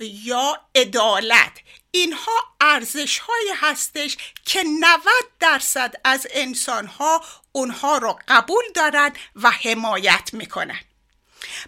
یا 0.00 0.60
عدالت. 0.74 1.52
اینها 1.90 2.32
ارزش 2.60 3.18
هایی 3.18 3.50
هستش 3.56 4.16
که 4.44 4.62
90 4.62 5.00
درصد 5.40 5.94
از 6.04 6.26
انسان 6.30 6.86
ها 6.86 7.24
اونها 7.52 7.98
رو 7.98 8.18
قبول 8.28 8.64
دارن 8.74 9.12
و 9.36 9.50
حمایت 9.50 10.30
می‌کنن. 10.32 10.80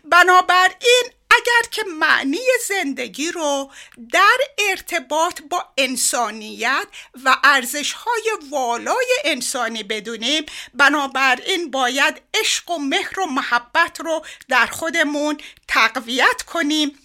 بنابراین 0.04 1.10
اگر 1.36 1.70
که 1.70 1.84
معنی 1.98 2.38
زندگی 2.68 3.32
رو 3.32 3.70
در 4.12 4.38
ارتباط 4.70 5.40
با 5.50 5.64
انسانیت 5.78 6.86
و 7.24 7.36
ارزش 7.44 7.92
های 7.92 8.30
والای 8.50 9.06
انسانی 9.24 9.82
بدونیم 9.82 10.44
بنابراین 10.74 11.70
باید 11.70 12.22
عشق 12.34 12.70
و 12.70 12.78
مهر 12.78 13.20
و 13.20 13.26
محبت 13.26 14.00
رو 14.00 14.24
در 14.48 14.66
خودمون 14.66 15.38
تقویت 15.68 16.42
کنیم 16.42 16.98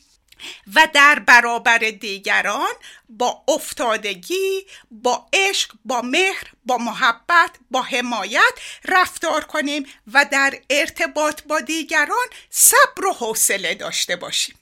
و 0.76 0.88
در 0.94 1.20
برابر 1.20 1.78
دیگران 1.78 2.74
با 3.10 3.44
افتادگی 3.48 4.66
با 4.92 5.28
عشق 5.34 5.72
با 5.86 6.02
مهر 6.02 6.52
با 6.66 6.78
محبت 6.78 7.52
با 7.72 7.82
حمایت 7.82 8.54
رفتار 8.86 9.44
کنیم 9.44 9.86
و 10.14 10.26
در 10.32 10.54
ارتباط 10.70 11.42
با 11.44 11.60
دیگران 11.60 12.28
صبر 12.50 13.06
و 13.06 13.14
حوصله 13.14 13.76
داشته 13.76 14.16
باشیم. 14.16 14.56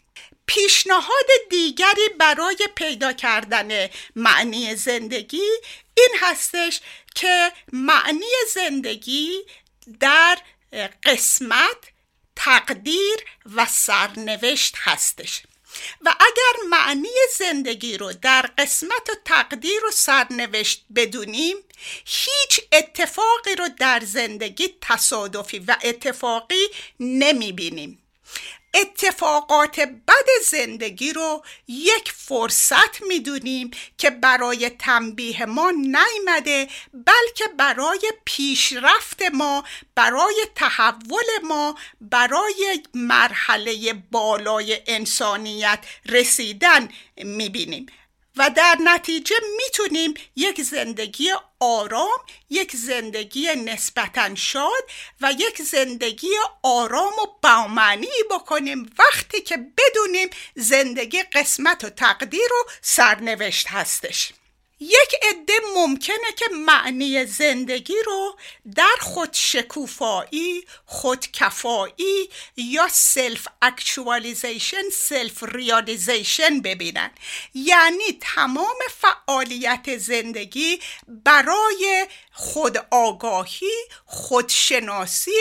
پیشنهاد 0.46 1.28
دیگری 1.50 2.10
برای 2.20 2.58
پیدا 2.76 3.14
کردن 3.14 3.90
معنی 4.16 4.76
زندگی 4.76 5.50
این 5.98 6.10
هستش 6.22 6.80
که 7.16 7.52
معنی 7.74 8.32
زندگی 8.54 9.32
در 10.00 10.38
قسمت 11.04 11.78
تقدیر 12.36 13.18
و 13.56 13.66
سرنوشت 13.66 14.76
هستش. 14.78 15.44
و 16.02 16.16
اگر 16.20 16.68
معنی 16.70 17.10
زندگی 17.38 17.98
رو 17.98 18.14
در 18.14 18.42
قسمت 18.58 19.10
و 19.10 19.14
تقدیر 19.26 19.86
و 19.86 19.92
سرنوشت 19.92 20.86
بدونیم 20.96 21.58
هیچ 22.06 22.62
اتفاقی 22.72 23.56
رو 23.56 23.70
در 23.80 24.02
زندگی 24.06 24.76
تصادفی 24.82 25.60
و 25.60 25.78
اتفاقی 25.84 26.68
نمی 27.00 27.52
بینیم 27.52 28.04
اتفاقات 28.74 29.80
بد 29.80 30.28
زندگی 30.52 31.14
رو 31.14 31.44
یک 31.68 32.12
فرصت 32.12 33.02
می‌دونیم 33.02 33.72
که 33.98 34.10
برای 34.10 34.70
تنبیه 34.70 35.46
ما 35.46 35.72
نیمده 35.72 36.68
بلکه 36.94 37.48
برای 37.58 38.14
پیشرفت 38.26 39.22
ما 39.34 39.64
برای 39.96 40.46
تحول 40.56 41.26
ما 41.44 41.76
برای 42.02 42.84
مرحله 42.94 43.94
بالای 44.12 44.78
انسانیت 44.88 45.80
رسیدن 46.06 46.90
می‌بینیم. 47.18 47.86
و 48.40 48.50
در 48.50 48.78
نتیجه 48.84 49.36
می‌تونیم 49.58 50.14
یک 50.36 50.62
زندگی 50.62 51.32
آرام 51.60 52.20
یک 52.50 52.76
زندگی 52.76 53.56
نسبتا 53.56 54.36
شاد 54.36 54.84
و 55.22 55.34
یک 55.40 55.62
زندگی 55.62 56.32
آرام 56.64 57.14
و 57.14 57.26
بامعنی 57.42 58.08
بکنیم 58.32 58.94
وقتی 59.00 59.42
که 59.42 59.58
بدونیم 59.58 60.30
زندگی 60.56 61.24
قسمت 61.24 61.84
و 61.84 61.90
تقدیر 61.90 62.54
و 62.54 62.70
سرنوشت 62.82 63.68
هستش. 63.70 64.34
یک 64.80 65.16
عده 65.22 65.54
ممکنه 65.76 66.32
که 66.38 66.46
معنی 66.52 67.26
زندگی 67.26 67.96
رو 68.06 68.38
در 68.76 68.96
خود 69.02 69.30
شکوفایی، 69.34 70.66
خودکفایی 70.86 72.30
یا 72.58 72.88
self 72.92 73.48
actualization، 73.62 74.90
self 74.94 75.44
realization 75.44 76.62
ببینن. 76.62 77.12
یعنی 77.54 78.18
تمام 78.22 78.78
فعالیت 78.98 79.98
زندگی 79.98 80.80
برای 81.08 82.08
خود 82.32 82.86
آگاهی، 82.92 83.72
خودشناسی 84.06 85.32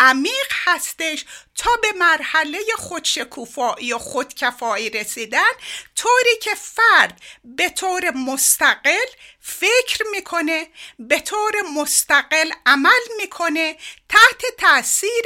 عمیق 0.00 0.52
هستش 0.64 1.24
تا 1.54 1.70
به 1.82 1.92
مرحله 1.92 2.58
خودشکوفایی 2.78 3.92
و 3.92 3.98
خودکفایی 3.98 4.90
رسیدن 4.90 5.52
طوری 5.96 6.38
که 6.42 6.54
فرد 6.54 7.20
به 7.44 7.68
طور 7.68 8.10
مستقل 8.10 9.06
فکر 9.40 10.04
می‌کنه 10.10 10.68
به 10.98 11.20
طور 11.20 11.52
مستقل 11.76 12.50
عمل 12.66 13.00
می‌کنه 13.16 13.76
تحت 14.08 14.42
تاثیر 14.58 15.24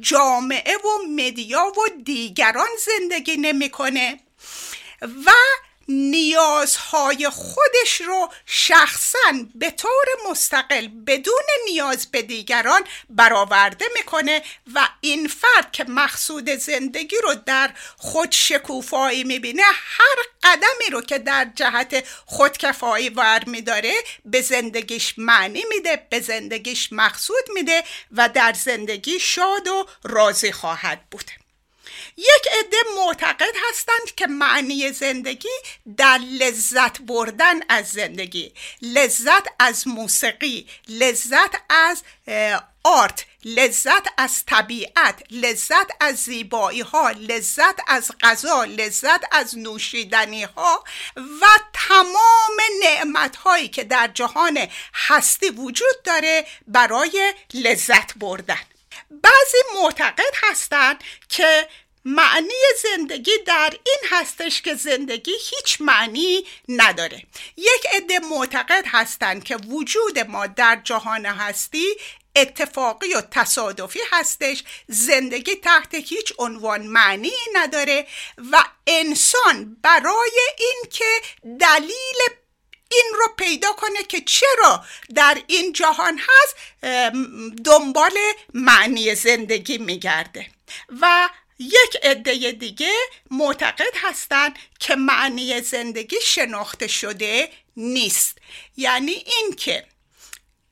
جامعه 0.00 0.76
و 0.76 0.98
مدیا 1.08 1.64
و 1.64 2.02
دیگران 2.04 2.68
زندگی 2.86 3.36
نمی‌کنه. 3.36 4.20
و 5.02 5.30
نیازهای 5.90 7.28
خودش 7.28 8.00
رو 8.00 8.28
شخصا 8.46 9.18
به 9.54 9.70
طور 9.70 10.06
مستقل 10.30 10.88
بدون 11.06 11.44
نیاز 11.66 12.10
به 12.10 12.22
دیگران 12.22 12.82
برآورده 13.10 13.84
می‌کنه 13.94 14.42
و 14.74 14.88
این 15.00 15.28
فرد 15.28 15.72
که 15.72 15.84
مقصود 15.88 16.50
زندگی 16.50 17.16
رو 17.22 17.34
در 17.46 17.70
خود 17.96 18.32
شکوفایی 18.32 19.24
می‌بینه 19.24 19.62
هر 19.74 20.16
قدمی 20.42 20.90
رو 20.92 21.00
که 21.00 21.18
در 21.18 21.50
جهت 21.54 22.04
خودکفایی 22.26 23.08
ور 23.08 23.44
میداره 23.46 23.94
به 24.24 24.40
زندگیش 24.40 25.14
معنی 25.18 25.64
میده 25.68 26.06
به 26.10 26.20
زندگیش 26.20 26.88
مقصود 26.92 27.44
میده 27.54 27.84
و 28.12 28.28
در 28.28 28.52
زندگی 28.52 29.20
شاد 29.20 29.68
و 29.68 29.86
راضی 30.04 30.52
خواهد 30.52 31.10
بود. 31.10 31.39
یک 32.20 32.48
عده 32.58 32.76
معتقد 32.96 33.54
هستند 33.70 34.14
که 34.16 34.26
معنی 34.26 34.92
زندگی 34.92 35.48
در 35.96 36.18
لذت 36.18 37.00
بردن 37.00 37.60
از 37.68 37.88
زندگی 37.88 38.52
لذت 38.82 39.46
از 39.58 39.88
موسیقی 39.88 40.66
لذت 40.88 41.54
از 41.68 42.02
آرت 42.84 43.26
لذت 43.44 44.06
از 44.16 44.44
طبیعت 44.46 45.22
لذت 45.30 45.86
از 46.00 46.16
زیبایی 46.16 46.80
ها 46.80 47.10
لذت 47.10 47.80
از 47.86 48.10
غذا 48.22 48.64
لذت 48.64 49.20
از 49.32 49.58
نوشیدنی 49.58 50.42
ها 50.42 50.84
و 51.16 51.46
تمام 51.72 52.56
نعمت 52.82 53.36
هایی 53.36 53.68
که 53.68 53.84
در 53.84 54.10
جهان 54.14 54.58
هستی 54.94 55.50
وجود 55.50 56.02
داره 56.04 56.46
برای 56.66 57.34
لذت 57.54 58.18
بردن. 58.18 58.64
بعضی 59.10 59.58
معتقد 59.82 60.34
هستند 60.42 61.04
که 61.28 61.68
معنی 62.10 62.54
زندگی 62.82 63.38
در 63.46 63.70
این 63.86 63.98
هستش 64.10 64.62
که 64.62 64.74
زندگی 64.74 65.32
هیچ 65.32 65.80
معنی 65.80 66.44
نداره. 66.68 67.22
یک 67.56 67.86
عده 67.94 68.18
معتقد 68.18 68.84
هستند 68.86 69.44
که 69.44 69.56
وجود 69.56 70.18
ما 70.18 70.46
در 70.46 70.80
جهان 70.84 71.26
هستی 71.26 71.86
اتفاقی 72.36 73.14
و 73.14 73.20
تصادفی 73.20 73.98
هستش. 74.12 74.64
زندگی 74.88 75.54
تحت 75.54 75.94
هیچ 75.94 76.32
عنوان 76.38 76.82
معنی 76.82 77.32
نداره 77.54 78.06
و 78.52 78.64
انسان 78.86 79.76
برای 79.82 80.40
اینکه 80.58 81.20
دلیل 81.60 82.20
این 82.92 83.12
رو 83.18 83.34
پیدا 83.36 83.72
کنه 83.72 84.02
که 84.08 84.20
چرا 84.20 84.84
در 85.14 85.42
این 85.46 85.72
جهان 85.72 86.20
هست 86.28 86.56
دنبال 87.64 88.12
معنی 88.54 89.14
زندگی 89.14 89.78
میگرده. 89.78 90.46
و 91.00 91.28
یک 91.60 91.96
عده 92.02 92.52
دیگه 92.52 92.92
معتقد 93.30 93.94
هستند 94.02 94.58
که 94.78 94.96
معنی 94.96 95.60
زندگی 95.60 96.16
شناخته 96.22 96.86
شده 96.86 97.50
نیست. 97.76 98.38
یعنی 98.76 99.12
اینکه 99.12 99.86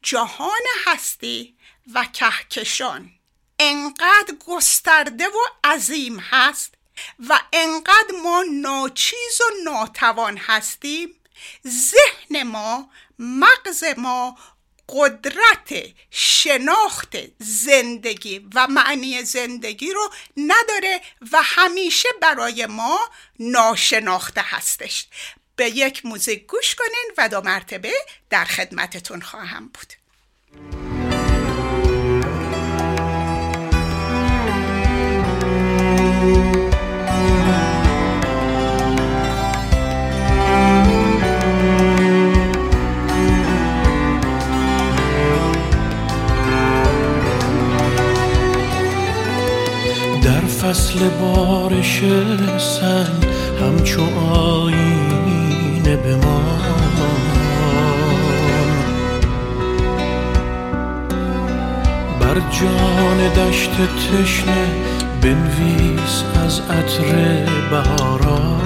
جهان 0.02 0.62
هستی 0.84 1.56
و 1.94 2.04
کهکشان 2.04 3.10
انقدر 3.58 4.34
گسترده 4.46 5.26
و 5.26 5.38
عظیم 5.64 6.18
هست 6.18 6.74
و 7.28 7.40
انقدر 7.52 8.14
ما 8.22 8.44
ناچیز 8.52 9.40
و 9.40 9.70
ناتوان 9.70 10.36
هستیم 10.36 11.14
ذهن 11.66 12.42
ما 12.42 12.90
مغز 13.18 13.84
ما 13.96 14.38
قدرت 14.88 15.84
شناخت 16.10 17.16
زندگی 17.38 18.48
و 18.54 18.66
معنی 18.66 19.22
زندگی 19.22 19.92
رو 19.92 20.10
نداره 20.36 21.00
و 21.32 21.38
همیشه 21.42 22.08
برای 22.22 22.66
ما 22.66 23.00
ناشناخته 23.40 24.40
هستش. 24.44 25.06
به 25.56 25.68
یک 25.70 26.06
موزیک 26.06 26.46
گوش 26.46 26.74
کنین 26.74 27.14
و 27.18 27.28
دو 27.28 27.40
مرتبه 27.40 27.92
در 28.30 28.44
خدمتتون 28.44 29.20
خواهم 29.20 29.68
بود. 29.68 29.92
فصل 50.62 51.08
بارش 51.08 52.00
سنگ 52.58 53.26
همچو 53.60 54.02
آینه 54.32 55.96
بمان 55.96 56.58
بر 62.20 62.34
جان 62.34 63.28
دشت 63.36 63.70
تشنه 63.70 64.66
بنویس 65.22 66.24
از 66.46 66.60
عطر 66.60 67.14
بهاران. 67.70 68.60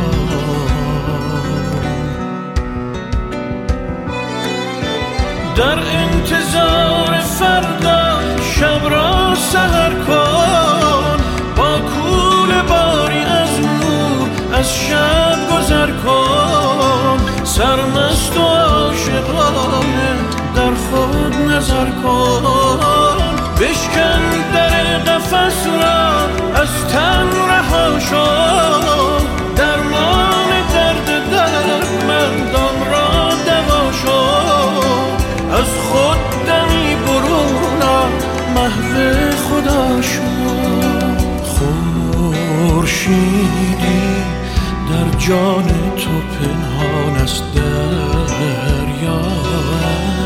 در 5.57 5.79
انتظار 5.79 7.21
فردا 7.21 8.21
شب 8.43 8.89
را 8.91 9.35
سهر 9.35 9.91
کن. 10.07 10.72
شب 14.73 15.39
گذر 15.53 15.87
کن. 15.87 17.19
سرمست 17.45 18.37
و 18.37 18.41
عاشقانه 18.41 20.17
در 20.57 20.75
خود 20.75 21.35
نظر 21.51 21.91
کن. 22.03 22.43
بشکن 23.61 24.23
در 24.55 24.99
قفس 24.99 25.67
را 25.67 26.19
از 26.63 26.69
تن 26.93 27.29
رها 27.49 27.99
شو. 27.99 29.22
جان 45.29 45.65
تو 45.97 46.11
پنهان 46.11 47.17
است 47.17 47.45
دریا 47.55 49.21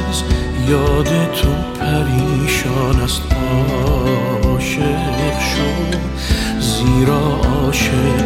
از 0.09 0.23
یاد 0.69 1.33
تو 1.33 1.49
پریشان 1.81 3.01
است 3.01 3.23
عاشق 4.45 5.41
شو. 5.41 5.99
زیرا 6.61 7.21
عاشق 7.21 8.26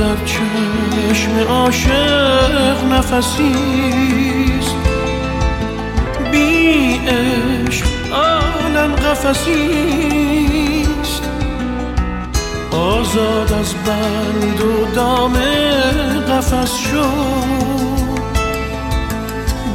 در 0.00 0.16
چشم 0.24 1.38
عاشق 1.48 2.84
نفسیست 2.92 4.76
بی 6.32 7.00
عشق 7.08 7.86
عالم 8.12 8.94
قفسیست 8.94 10.10
آزاد 12.72 13.52
از 13.52 13.74
بند 13.74 14.60
و 14.60 14.86
دام 14.94 15.36
قفس 16.28 16.76
شو. 16.76 17.10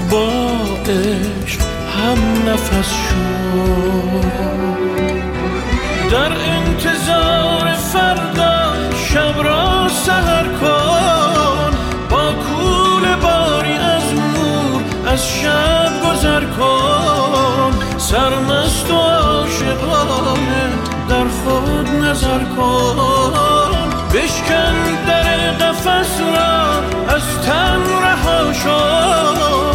با 0.10 0.52
عشق 0.90 1.62
هم 1.98 2.20
نفس 2.50 2.90
شو. 2.90 3.16
در 6.12 6.32
انتظار 6.32 7.74
فردا 7.74 8.65
شب 9.16 9.44
را 9.44 9.88
سهر 9.90 10.44
کن. 10.44 11.72
با 12.10 12.32
کول 12.32 13.16
باری 13.16 13.74
از 13.74 14.14
نور 14.14 14.82
از 15.08 15.28
شب 15.28 15.92
گذر 16.06 16.44
کن. 16.46 17.74
سرمست 17.98 18.92
و 18.92 18.96
عاشقانه 18.96 20.70
در 21.10 21.28
خود 21.28 21.90
نظر 21.90 22.40
کن. 22.58 23.90
بشکن 24.14 25.06
در 25.08 25.52
قفس 25.52 26.22
را 26.22 26.80
از 27.16 27.42
تن 27.46 27.82
رها 28.04 28.54
شو 28.54 29.75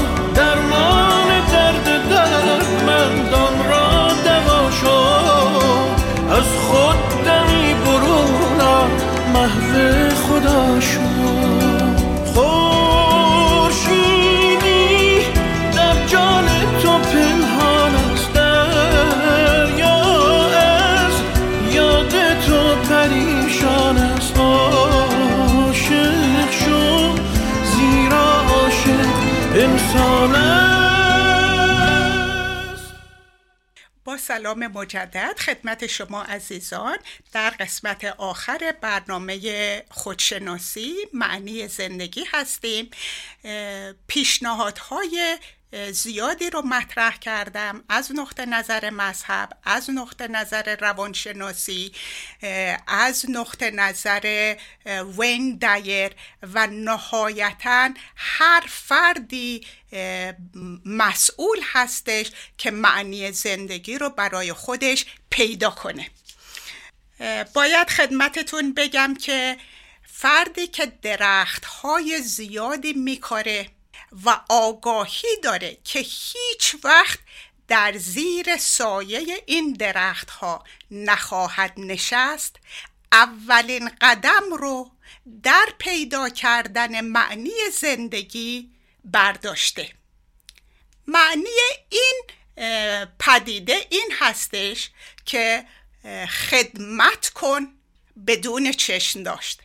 محو 9.41 10.09
خدا 10.15 10.81
شو 10.81 11.60
سلام 34.31 34.67
مجدد 34.67 35.39
خدمت 35.39 35.87
شما 35.87 36.23
عزیزان. 36.23 36.99
در 37.33 37.51
قسمت 37.51 38.05
آخر 38.05 38.75
برنامه 38.81 39.83
خودشناسی 39.91 40.95
معنی 41.13 41.69
زندگی 41.69 42.25
هستیم. 42.33 42.91
پیشنهادهای 44.07 45.39
زیادی 45.93 46.51
رو 46.51 46.63
مطرح 46.63 47.17
کردم 47.17 47.85
از 47.89 48.13
نقطه 48.15 48.47
نظر 48.47 48.91
مذهب 48.91 49.49
از 49.65 49.91
نقطه 49.91 50.29
نظر 50.29 50.77
روانشناسی 50.81 51.93
از 52.87 53.27
نقطه 53.29 53.71
نظر 53.71 54.55
وین 55.19 55.59
دایر 55.59 56.13
و 56.43 56.67
نهایتا 56.67 57.91
هر 58.17 58.65
فردی 58.69 59.67
مسئول 60.85 61.59
هستش 61.63 62.31
که 62.59 62.71
معنی 62.71 63.33
زندگی 63.33 63.99
رو 63.99 64.11
برای 64.11 64.53
خودش 64.53 65.07
پیدا 65.31 65.71
کنه. 65.71 66.11
باید 67.55 67.91
خدمتتون 67.91 68.75
بگم 68.75 69.15
که 69.15 69.57
فردی 70.05 70.67
که 70.67 70.93
درخت 71.03 71.65
های 71.65 72.19
زیادی 72.23 72.93
میکاره 72.93 73.67
و 74.25 74.41
آگاهی 74.49 75.37
داره 75.43 75.79
که 75.85 75.99
هیچ 75.99 76.77
وقت 76.85 77.19
در 77.69 77.97
زیر 77.97 78.57
سایه 78.57 79.43
این 79.47 79.73
درخت 79.73 80.31
ها 80.31 80.65
نخواهد 80.91 81.73
نشست. 81.77 82.57
اولین 83.13 83.91
قدم 84.01 84.55
رو 84.59 84.91
در 85.43 85.69
پیدا 85.79 86.29
کردن 86.29 87.01
معنی 87.01 87.51
زندگی 87.81 88.71
برداشته. 89.05 89.91
معنی 91.07 91.49
این 91.89 92.23
پدیده 93.19 93.87
این 93.91 94.13
هستش 94.19 94.91
که 95.25 95.67
خدمت 96.29 97.29
کن 97.29 97.69
بدون 98.27 98.73
چشم 98.73 99.23
داشت. 99.23 99.61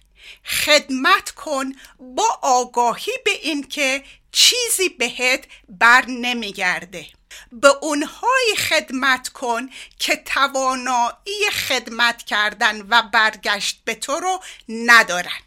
خدمت 0.45 1.31
کن 1.31 1.73
با 1.99 2.39
آگاهی 2.41 3.11
به 3.25 3.31
این 3.31 3.63
که 3.63 4.03
چیزی 4.31 4.89
بهت 4.89 5.43
بر 5.69 6.05
نمیگرده. 6.05 7.05
به 7.51 7.67
اونهایی 7.81 8.55
خدمت 8.69 9.29
کن 9.29 9.69
که 9.99 10.15
توانایی 10.15 11.49
خدمت 11.67 12.23
کردن 12.23 12.81
و 12.89 13.01
برگشت 13.01 13.81
به 13.85 13.95
تو 13.95 14.19
رو 14.19 14.39
ندارن. 14.69 15.41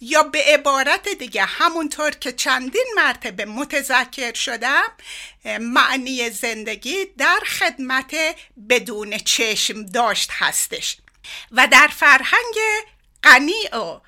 یا 0.00 0.22
به 0.22 0.44
عبارت 0.46 1.08
دیگه 1.08 1.44
همونطور 1.44 2.10
که 2.10 2.32
چندین 2.32 2.86
مرتبه 2.96 3.44
متذکر 3.44 4.34
شدم 4.34 4.88
معنی 5.60 6.30
زندگی 6.30 7.04
در 7.18 7.40
خدمت 7.46 8.14
بدون 8.68 9.18
چشم 9.18 9.86
داشت 9.86 10.30
هستش. 10.32 10.96
و 11.52 11.68
در 11.72 11.86
فرهنگ 11.86 12.56
غنی 13.24 13.68
و 13.72 14.00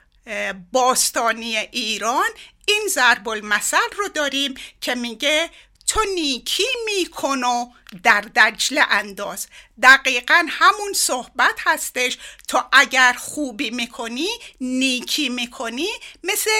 باستانی 0.72 1.56
ایران 1.56 2.28
این 2.66 2.88
ضرب 2.88 3.28
المثل 3.28 3.90
رو 3.96 4.08
داریم 4.08 4.54
که 4.80 4.94
میگه 4.94 5.50
تو 5.86 6.00
نیکی 6.14 6.66
میکن 6.84 7.44
و 7.44 7.66
در 8.02 8.20
دجله 8.20 8.86
انداز. 8.90 9.46
دقیقا 9.82 10.46
همون 10.48 10.92
صحبت 10.92 11.54
هستش. 11.58 12.18
تو 12.48 12.62
اگر 12.72 13.12
خوبی 13.12 13.70
می‌کنی 13.70 14.28
نیکی 14.60 15.28
می‌کنی 15.28 15.88
مثل 16.24 16.50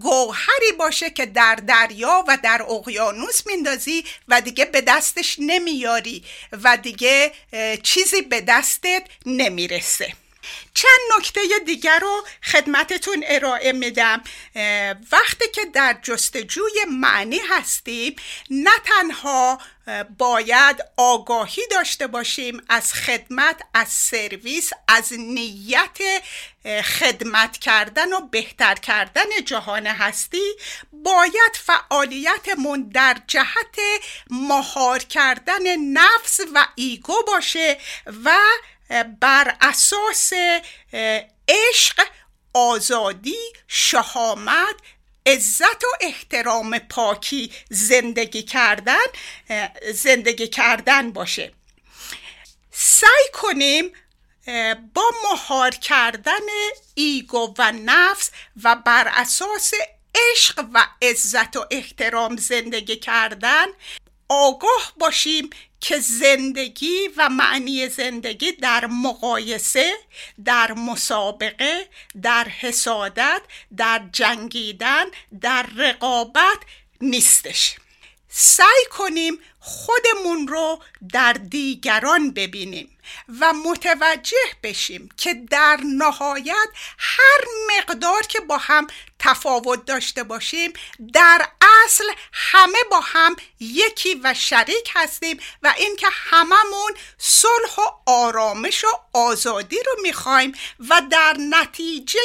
گوهری 0.00 0.72
باشه 0.78 1.10
که 1.10 1.26
در 1.26 1.54
دریا 1.54 2.24
و 2.28 2.38
در 2.42 2.62
اقیانوس 2.68 3.46
میندازی 3.46 4.04
و 4.28 4.40
دیگه 4.40 4.64
به 4.64 4.80
دستش 4.80 5.36
نمیاری 5.38 6.24
و 6.52 6.76
دیگه 6.76 7.32
چیزی 7.82 8.22
به 8.22 8.40
دستت 8.40 9.02
نمی‌رسه. 9.26 10.12
چند 10.74 11.18
نکته 11.18 11.40
دیگر 11.66 11.98
رو 11.98 12.24
خدمتتون 12.42 13.24
ارائه 13.26 13.72
میدم. 13.72 14.22
وقتی 15.12 15.48
که 15.54 15.64
در 15.64 15.96
جستجوی 16.02 16.84
معنی 16.88 17.40
هستیم 17.50 18.16
نه 18.50 18.70
تنها 18.84 19.58
باید 20.18 20.84
آگاهی 20.96 21.62
داشته 21.70 22.06
باشیم 22.06 22.62
از 22.68 22.92
خدمت 22.92 23.60
از 23.74 23.88
سرویس 23.88 24.70
از 24.88 25.12
نیت 25.18 25.98
خدمت 26.84 27.58
کردن 27.58 28.12
و 28.12 28.20
بهتر 28.20 28.74
کردن 28.74 29.44
جهان 29.44 29.86
هستی 29.86 30.52
باید 30.92 31.56
فعالیتمون 31.66 32.90
در 32.94 33.16
جهت 33.26 33.78
مهار 34.30 34.98
کردن 34.98 35.76
نفس 35.76 36.40
و 36.54 36.66
ایگو 36.74 37.22
باشه 37.26 37.78
و 38.24 38.36
بر 39.20 39.56
اساس 39.60 40.32
عشق 41.48 42.06
آزادی 42.54 43.38
شهامت 43.68 44.76
عزت 45.26 45.84
و 45.84 45.86
احترام 46.00 46.78
پاکی 46.78 47.52
زندگی 47.70 48.42
کردن 48.42 49.06
زندگی 49.94 50.48
کردن 50.48 51.12
باشه. 51.12 51.52
سعی 52.70 53.28
کنیم 53.32 53.92
با 54.94 55.10
مهار 55.24 55.70
کردن 55.70 56.46
ایگو 56.94 57.54
و 57.58 57.72
نفس 57.72 58.30
و 58.64 58.76
بر 58.76 59.08
اساس 59.08 59.72
عشق 60.14 60.64
و 60.74 60.86
عزت 61.02 61.56
و 61.56 61.66
احترام 61.70 62.36
زندگی 62.36 62.96
کردن 62.96 63.66
آگاه 64.28 64.92
باشیم 64.98 65.50
که 65.80 65.98
زندگی 65.98 67.08
و 67.16 67.28
معنی 67.28 67.88
زندگی 67.88 68.52
در 68.52 68.86
مقایسه 68.86 69.92
در 70.44 70.72
مسابقه 70.72 71.88
در 72.22 72.48
حسادت 72.48 73.42
در 73.76 74.02
جنگیدن 74.12 75.04
در 75.40 75.66
رقابت 75.76 76.58
نیستش. 77.00 77.76
سعی 78.28 78.84
کنیم 78.90 79.38
خودمون 79.60 80.48
رو 80.48 80.82
در 81.12 81.32
دیگران 81.32 82.30
ببینیم 82.30 82.98
و 83.40 83.52
متوجه 83.52 84.36
بشیم 84.62 85.08
که 85.16 85.34
در 85.34 85.80
نهایت 85.98 86.68
هر 86.98 87.44
مقدار 87.76 88.22
که 88.22 88.40
با 88.40 88.56
هم 88.56 88.86
تفاوت 89.20 89.84
داشته 89.84 90.22
باشیم 90.22 90.72
در 91.12 91.48
اصل 91.84 92.04
همه 92.32 92.78
با 92.90 93.00
هم 93.00 93.36
یکی 93.60 94.20
و 94.24 94.34
شریک 94.34 94.90
هستیم 94.94 95.40
و 95.62 95.74
اینکه 95.78 96.06
هممون 96.10 96.92
صلح 97.18 97.74
و 97.78 97.90
آرامش 98.06 98.84
و 98.84 98.88
آزادی 99.12 99.76
رو 99.86 100.02
می‌خوایم 100.02 100.52
و 100.88 101.02
در 101.10 101.36
نتیجه 101.50 102.20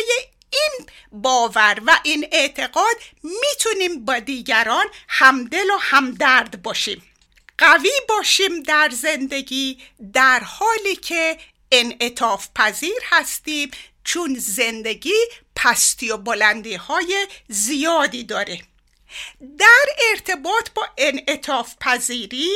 این 0.49 0.87
باور 1.11 1.81
و 1.85 1.99
این 2.03 2.27
اعتقاد 2.31 2.95
می‌تونیم 3.23 4.05
با 4.05 4.19
دیگران 4.19 4.85
همدل 5.07 5.69
و 5.69 5.77
همدرد 5.79 6.61
باشیم. 6.61 7.03
قوی 7.57 7.91
باشیم 8.09 8.63
در 8.63 8.89
زندگی 8.93 9.83
در 10.13 10.39
حالی 10.39 10.95
که 10.95 11.37
انعطاف 11.71 12.47
پذیر 12.55 13.01
هستیم 13.03 13.71
چون 14.05 14.35
زندگی 14.39 15.13
پستی 15.55 16.09
و 16.09 16.17
بلندی 16.17 16.75
های 16.75 17.27
زیادی 17.47 18.23
داره. 18.23 18.61
در 19.57 19.85
ارتباط 20.11 20.69
با 20.75 20.87
انعطاف 20.97 21.75
پذیری 21.79 22.49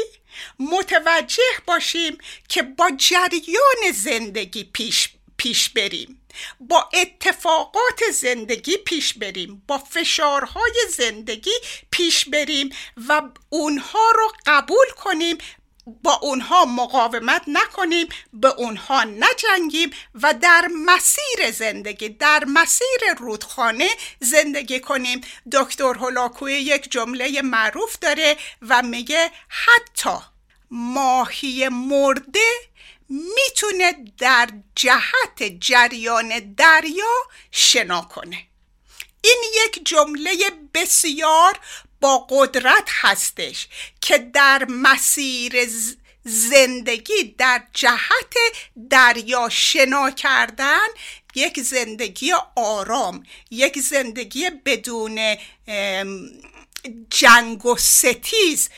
متوجه 0.59 1.43
باشیم 1.67 2.17
که 2.49 2.61
با 2.63 2.91
جریان 2.97 3.91
زندگی 3.93 4.63
پیش, 4.63 5.09
پیش 5.37 5.69
بریم 5.69 6.21
با 6.59 6.89
اتفاقات 6.93 8.11
زندگی 8.13 8.77
پیش 8.77 9.13
بریم 9.13 9.63
با 9.67 9.77
فشارهای 9.77 10.75
زندگی 10.97 11.51
پیش 11.91 12.25
بریم 12.25 12.69
و 13.09 13.21
اونها 13.49 14.11
رو 14.15 14.31
قبول 14.45 14.85
کنیم 14.97 15.37
با 16.03 16.13
اونها 16.13 16.65
مقاومت 16.65 17.41
نکنیم 17.47 18.07
به 18.33 18.47
اونها 18.47 19.03
نجنگیم 19.03 19.91
و 20.21 20.33
در 20.33 20.67
مسیر 20.85 21.51
زندگی 21.51 22.09
در 22.09 22.43
مسیر 22.47 23.13
رودخانه 23.17 23.89
زندگی 24.19 24.79
کنیم. 24.79 25.21
دکتر 25.51 25.93
هولاکوی 25.93 26.53
یک 26.53 26.91
جمله 26.91 27.41
معروف 27.41 27.99
داره 27.99 28.37
و 28.61 28.81
میگه 28.81 29.31
حتی 29.47 30.17
ماهی 30.71 31.69
مرده 31.69 32.49
می‌تونه 33.09 33.93
در 34.17 34.49
جهت 34.75 35.43
جریان 35.59 36.53
دریا 36.57 37.13
شنا 37.51 38.01
کنه. 38.01 38.37
این 39.21 39.43
یک 39.65 39.85
جمله 39.85 40.37
بسیار 40.73 41.59
با 42.01 42.27
قدرت 42.29 42.89
هستش 43.01 43.67
که 44.01 44.17
در 44.17 44.65
مسیر 44.69 45.69
زندگی 46.23 47.35
در 47.37 47.63
جهت 47.73 48.35
دریا 48.89 49.49
شنا 49.49 50.11
کردن 50.11 50.87
یک 51.35 51.61
زندگی 51.61 52.33
آرام 52.55 53.23
یک 53.51 53.79
زندگی 53.79 54.49
بدون 54.49 55.35
جنگ 57.09 57.65
و 57.65 57.75
ستیز 57.77 58.69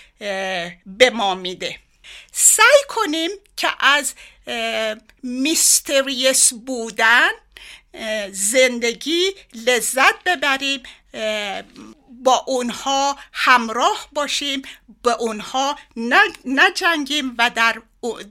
به 0.86 1.10
ما 1.14 1.36
میده. 1.36 1.80
سعی 2.32 2.84
کنیم 2.88 3.30
که 3.58 3.68
از 3.80 4.14
میستریس 5.24 6.54
بودن 6.54 7.30
زندگی 8.32 9.32
لذت 9.54 10.24
ببریم 10.26 10.84
با 12.24 12.44
اونها 12.48 13.18
همراه 13.34 14.08
باشیم 14.14 14.62
به 15.04 15.12
اونها 15.12 15.76
نجنگیم 16.46 17.36
و 17.38 17.50
در, 17.50 17.82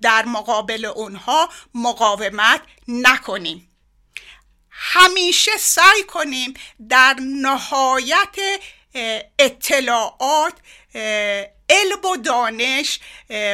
در 0.03 0.25
مقابل 0.25 0.85
اونها 0.85 1.49
مقاومت 1.75 2.61
نکنیم. 2.89 3.67
همیشه 4.71 5.51
سعی 5.59 6.03
کنیم 6.03 6.55
در 6.89 7.17
نهایت 7.21 8.37
اطلاعات 9.39 10.55
علم 11.71 12.05
و 12.13 12.17
دانش 12.25 13.01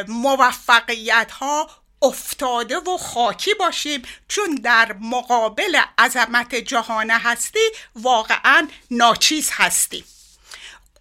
موفقیت 0.09 1.31
ها 1.31 1.71
افتاده 2.03 2.77
و 2.77 2.97
خاکی 2.97 3.55
باشیم. 3.55 4.03
چون 4.29 4.55
در 4.55 4.93
مقابل 5.01 5.81
عظمت 5.99 6.55
جهان 6.55 7.11
هستی 7.11 7.69
واقعا 7.95 8.69
ناچیز 8.91 9.51
هستیم. 9.53 10.05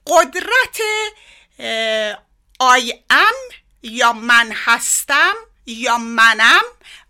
قدرت 0.07 0.79
آی 2.59 2.93
ام 3.09 3.33
یا 3.83 4.13
من 4.13 4.51
هستم 4.51 5.33
یا 5.65 5.97
منم 5.97 6.61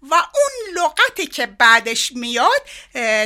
و 0.02 0.14
اون 0.14 0.84
لغتی 0.84 1.28
که 1.28 1.46
بعدش 1.46 2.12
میاد 2.12 2.62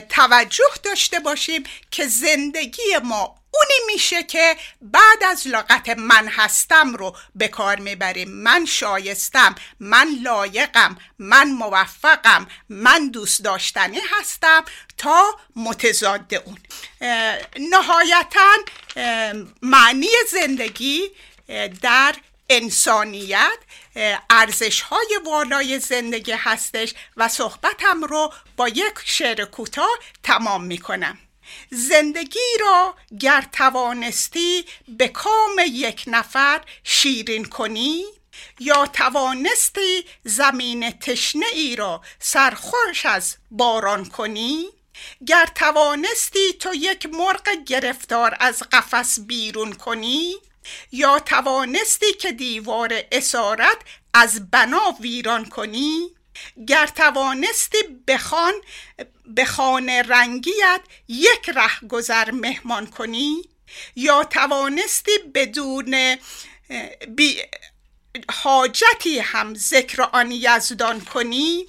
توجه 0.10 0.70
داشته 0.84 1.20
باشیم 1.20 1.64
که 1.92 2.08
زندگی 2.08 2.98
ما 3.04 3.39
اونی 3.54 3.94
میشه 3.94 4.24
که 4.24 4.58
بعد 4.82 5.24
از 5.24 5.48
لغت 5.48 5.90
من 5.90 6.28
هستم 6.28 6.96
رو 6.96 7.16
به 7.36 7.48
کار 7.48 7.80
می‌بریم. 7.80 8.30
من 8.30 8.66
شایستم 8.66 9.56
من 9.80 10.08
لایقم 10.24 10.98
من 11.20 11.52
موفقم 11.52 12.48
من 12.70 13.10
دوست 13.10 13.44
داشتنی 13.44 14.00
هستم 14.12 14.66
تا 14.98 15.40
متضاد 15.56 16.34
اون. 16.36 16.58
نهایتا 17.70 18.56
معنی 19.62 20.10
زندگی 20.32 21.12
در 21.82 22.16
انسانیت 22.50 23.58
ارزش 24.30 24.82
های 24.82 25.20
والای 25.26 25.80
زندگی 25.80 26.32
هستش 26.32 26.94
و 27.18 27.28
صحبتم 27.28 28.04
رو 28.04 28.34
با 28.58 28.68
یک 28.68 28.94
شعر 29.06 29.46
کوتاه 29.46 30.00
تمام 30.24 30.64
می‌کنم. 30.64 31.18
زندگی 31.72 32.58
را 32.60 32.96
گر 33.20 33.46
توانستی 33.52 34.66
به 34.88 35.08
کام 35.08 35.56
یک 35.68 36.04
نفر 36.08 36.62
شیرین 36.84 37.46
کنی 37.46 38.06
یا 38.60 38.86
توانستی 38.86 40.06
زمین 40.24 40.92
تشنه 40.92 41.46
ای 41.54 41.76
را 41.76 42.02
سرخوش 42.20 43.06
از 43.06 43.38
باران 43.52 44.06
کنی 44.06 44.66
گر 45.28 45.46
توانستی 45.56 46.54
تو 46.60 46.74
یک 46.74 47.06
مرغ 47.06 47.50
گرفتار 47.68 48.38
از 48.40 48.64
قفس 48.72 49.20
بیرون 49.20 49.74
کنی 49.74 50.36
یا 50.92 51.20
توانستی 51.20 52.14
که 52.14 52.32
دیوار 52.32 53.04
اسارت 53.12 53.78
از 54.14 54.52
بنا 54.52 54.96
ویران 55.00 55.46
کنی 55.46 56.16
گر 56.68 56.88
توانستی 56.88 57.78
بخوان 58.08 58.54
به 59.26 59.46
رنگیت 60.08 60.82
یک 61.08 61.50
ره 61.50 61.88
گذر 61.90 62.32
مهمان 62.32 62.88
کنی 62.88 63.42
یا 63.96 64.24
توانستی 64.24 65.18
بدون 65.34 66.18
بی 67.08 67.42
حاجتی 68.32 69.20
هم 69.20 69.56
ذکر 69.56 70.02
آن 70.02 70.32
یزدان 70.32 71.02
کنی 71.02 71.68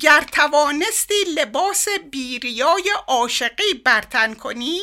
گر 0.00 0.20
توانستی 0.32 1.24
لباس 1.34 1.88
بیریای 2.10 2.92
عاشقی 3.06 3.74
برتن 3.84 4.34
کنی 4.34 4.80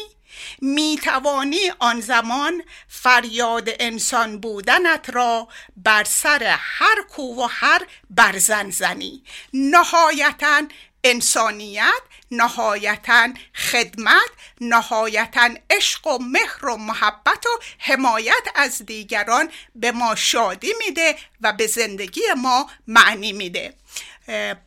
می 0.62 1.00
توانی 1.04 1.72
آن 1.80 2.02
زمان 2.02 2.64
فریاد 2.88 3.70
انسان 3.80 4.40
بودنت 4.40 5.10
را 5.10 5.48
بر 5.78 6.04
سر 6.04 6.56
هر 6.60 7.02
کو 7.10 7.44
و 7.44 7.48
هر 7.52 7.82
برزن 8.10 8.70
زنی. 8.70 9.24
نهایتا 9.54 10.62
انسانیت 11.04 12.02
نهایتا 12.32 13.30
خدمت 13.56 14.30
نهایتا 14.62 15.50
عشق 15.70 16.08
و 16.08 16.18
مهر 16.18 16.66
و 16.66 16.78
محبت 16.78 17.46
و 17.46 17.60
حمایت 17.80 18.48
از 18.56 18.82
دیگران 18.86 19.50
به 19.76 19.92
ما 19.92 20.16
شادی 20.16 20.74
میده 20.86 21.16
و 21.42 21.54
به 21.54 21.68
زندگی 21.68 22.22
ما 22.38 22.70
معنی 22.88 23.34
میده. 23.34 23.74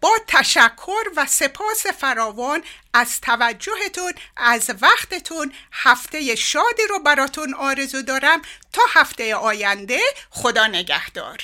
با 0.01 0.11
تشکر 0.27 1.03
و 1.17 1.27
سپاس 1.27 1.87
فراوان 1.87 2.63
از 2.95 3.21
توجهتون 3.21 4.13
از 4.37 4.71
وقتتون 4.81 5.53
هفته 5.73 6.35
شادی 6.35 6.83
رو 6.91 6.99
براتون 6.99 7.55
آرزو 7.55 8.03
دارم 8.03 8.43
تا 8.73 8.83
هفته 8.93 9.37
آینده. 9.37 10.01
خدا 10.31 10.67
نگهدار. 10.67 11.39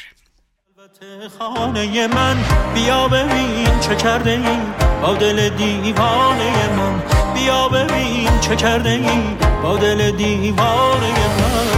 خانه 1.38 2.06
من 2.06 2.36
بیا 2.74 3.08
ببین 3.08 3.80
چه 3.80 3.96
کرده 3.96 4.30
ای. 4.30 4.58
با 5.02 5.14
دل 5.14 5.48
دیوانه 5.48 6.68
من 6.68 7.02
بیا 7.34 7.68
ببین 7.68 8.40
چه 8.40 8.56
کرده 8.56 8.90
ای. 8.90 9.36
با 9.62 9.76
دل 9.76 10.10
دیوانه 10.10 11.28
من. 11.38 11.71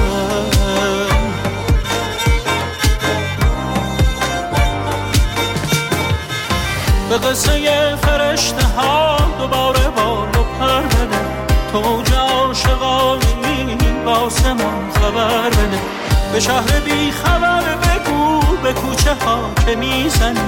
به 7.15 7.21
قصه 7.21 7.97
فرشته 7.97 8.65
ها 8.65 9.17
دوباره 9.39 9.89
بال 9.89 10.29
و 10.29 10.43
پر 10.59 10.83
بده. 10.83 11.47
تو 11.73 11.79
عاشقانی 12.17 13.77
با 14.05 14.13
آسمان 14.13 14.91
خبر 14.91 15.51
بده. 15.51 15.81
به 16.33 16.41
شهر 16.41 16.81
بی 16.81 17.11
خبر 17.11 17.77
بگو 17.77 18.41
به 18.63 18.73
کوچه 18.73 19.15
ها 19.15 19.55
که 19.67 19.77
می‌زنی. 19.77 20.41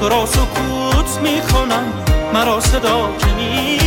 تو 0.00 0.08
را 0.08 0.26
سکوت 0.26 1.18
می‌کنم 1.22 1.92
مرا 2.34 2.60
صدا 2.60 3.16
که 3.18 3.26
می‌زنی. 3.26 3.78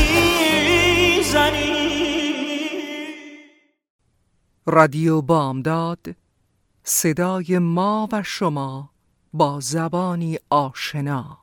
رادیو 4.66 5.22
بامداد 5.22 6.16
صدای 6.84 7.60
ما 7.60 8.10
و 8.12 8.24
شما 8.24 8.90
با 9.34 9.60
زبانی 9.60 10.38
آشنا. 10.50 11.41